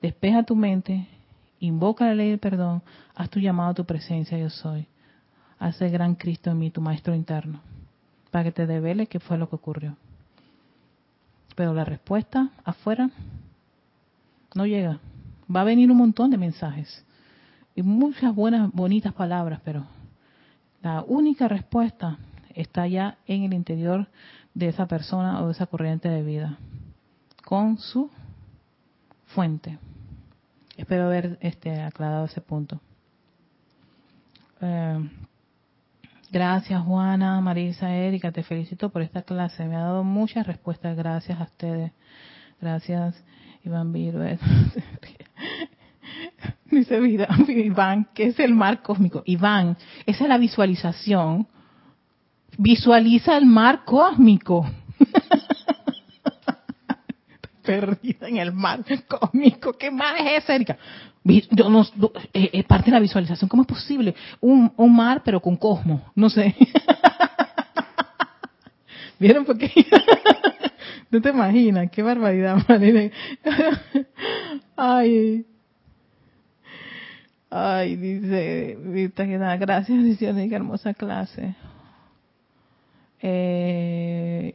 [0.01, 1.07] despeja tu mente,
[1.59, 2.82] invoca la ley del perdón,
[3.13, 4.88] haz tu llamado a tu presencia, yo soy.
[5.59, 7.59] Haz el gran Cristo en mí, tu maestro interno,
[8.32, 9.95] para que te devele qué fue lo que ocurrió.
[11.55, 13.11] Pero la respuesta afuera
[14.55, 14.99] no llega.
[15.55, 17.05] Va a venir un montón de mensajes
[17.75, 19.86] y muchas buenas, bonitas palabras, pero
[20.82, 22.17] la única respuesta
[22.53, 24.07] está ya en el interior
[24.53, 26.57] de esa persona o de esa corriente de vida,
[27.45, 28.09] con su
[29.25, 29.78] fuente.
[30.75, 32.80] Espero haber este, aclarado ese punto.
[34.61, 35.09] Eh,
[36.32, 39.65] gracias Juana, Marisa, Erika, te felicito por esta clase.
[39.65, 40.95] Me ha dado muchas respuestas.
[40.95, 41.91] Gracias a ustedes.
[42.59, 43.23] Gracias,
[43.63, 44.39] Iván Viruet.
[46.72, 46.99] Dice
[47.47, 49.24] Iván, que es el mar cósmico.
[49.26, 51.47] Iván, esa es la visualización.
[52.57, 54.70] Visualiza el mar cósmico.
[57.63, 59.74] Perdida en el mar cósmico.
[59.74, 60.78] ¿Qué mar es ese, Erika?
[61.51, 61.86] Yo no,
[62.34, 63.49] eh, parte de la visualización.
[63.49, 64.15] ¿Cómo es posible?
[64.39, 66.01] Un, un mar, pero con cosmos.
[66.15, 66.55] No sé.
[69.20, 69.72] ¿Vieron por qué?
[71.09, 72.57] No te imaginas, qué barbaridad,
[74.76, 75.45] Ay,
[77.50, 78.78] Ay, dice
[79.16, 81.56] que nada, gracias, dice qué hermosa clase.
[83.20, 84.54] Eh,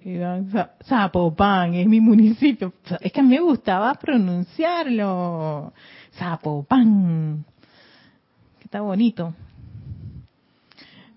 [0.85, 2.73] Zapopan es mi municipio.
[3.01, 5.73] Es que a mí me gustaba pronunciarlo.
[6.17, 7.45] Zapopan.
[8.59, 9.35] Que está bonito.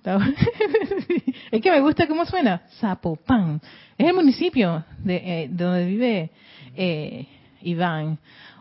[1.52, 2.64] es que me gusta cómo suena.
[2.80, 3.62] Zapopan.
[3.98, 6.32] Es el municipio de, eh, donde vive
[6.76, 7.28] eh,
[7.62, 8.18] Iván.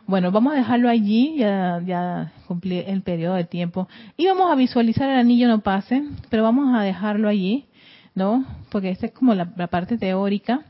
[0.07, 3.89] Bueno, vamos a dejarlo allí, ya, ya cumplí el periodo de tiempo.
[4.19, 7.65] Y vamos a visualizar el anillo no pase, pero vamos a dejarlo allí,
[8.15, 8.45] ¿no?
[8.71, 10.61] Porque esta es como la, parte teórica.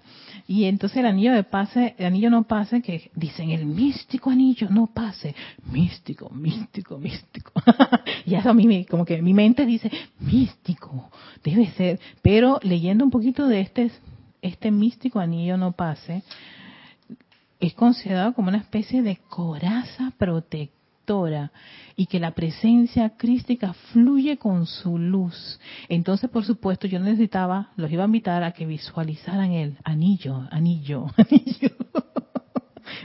[0.46, 4.68] Y entonces el anillo de pase, el anillo no pase, que dicen el místico anillo
[4.70, 5.34] no pase,
[5.72, 7.50] místico, místico, místico.
[8.26, 11.10] y eso a mí como que mi mente dice, místico,
[11.42, 11.98] debe ser.
[12.22, 13.90] Pero leyendo un poquito de este,
[14.42, 16.22] este místico anillo no pase,
[17.60, 21.52] es considerado como una especie de coraza protectora
[21.96, 25.60] y que la presencia crística fluye con su luz.
[25.88, 31.06] Entonces, por supuesto, yo necesitaba, los iba a invitar a que visualizaran el anillo, anillo,
[31.16, 32.03] anillo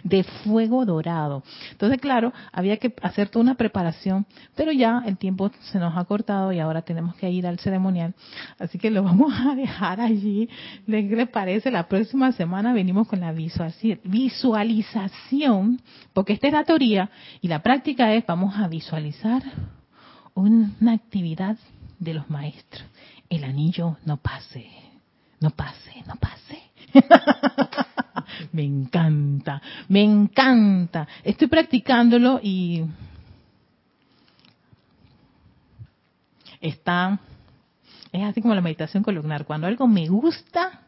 [0.10, 1.44] de fuego dorado.
[1.72, 6.06] Entonces, claro, había que hacer toda una preparación, pero ya el tiempo se nos ha
[6.06, 8.16] cortado y ahora tenemos que ir al ceremonial.
[8.58, 10.50] Así que lo vamos a dejar allí.
[10.86, 11.72] ¿Qué les parece?
[11.72, 15.82] La próxima semana venimos con la visualización,
[16.14, 19.44] porque esta es la teoría y la práctica es, vamos a visualizar
[20.34, 21.58] una actividad
[22.00, 22.86] de los maestros.
[23.30, 24.70] El anillo no pase,
[25.40, 26.69] no pase, no pase.
[28.52, 31.08] me encanta, me encanta.
[31.24, 32.84] Estoy practicándolo y
[36.62, 37.20] está,
[38.12, 39.46] es así como la meditación columnar.
[39.46, 40.82] Cuando algo me gusta,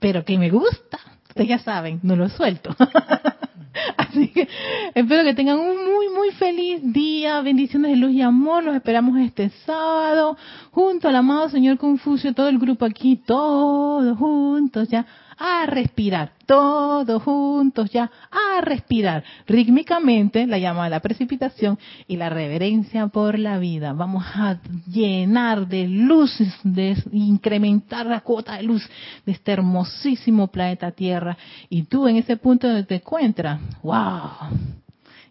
[0.00, 0.98] pero que me gusta,
[1.28, 2.74] ustedes ya saben, no lo suelto.
[3.96, 4.48] así que
[4.94, 8.64] espero que tengan un muy, muy feliz día, bendiciones de luz y amor.
[8.64, 10.36] Los esperamos este sábado
[10.70, 15.06] junto al amado señor Confucio, todo el grupo aquí, todos juntos ya
[15.38, 21.78] a respirar, todos juntos ya, a respirar rítmicamente la llama de la precipitación
[22.08, 23.92] y la reverencia por la vida.
[23.92, 28.88] Vamos a llenar de luces, de incrementar la cuota de luz
[29.24, 31.36] de este hermosísimo planeta Tierra.
[31.68, 34.30] Y tú en ese punto donde te encuentras, wow,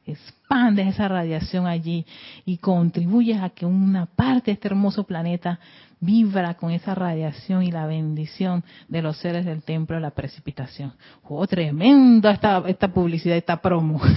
[0.06, 2.06] expandes esa radiación allí
[2.46, 5.60] y contribuyes a que una parte de este hermoso planeta
[6.06, 10.94] vibra con esa radiación y la bendición de los seres del templo de la precipitación.
[11.24, 14.02] ¡Oh, tremenda esta, esta publicidad, esta promo!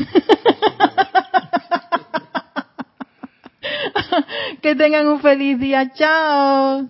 [4.62, 5.93] que tengan un feliz día.
[5.95, 6.86] Chao.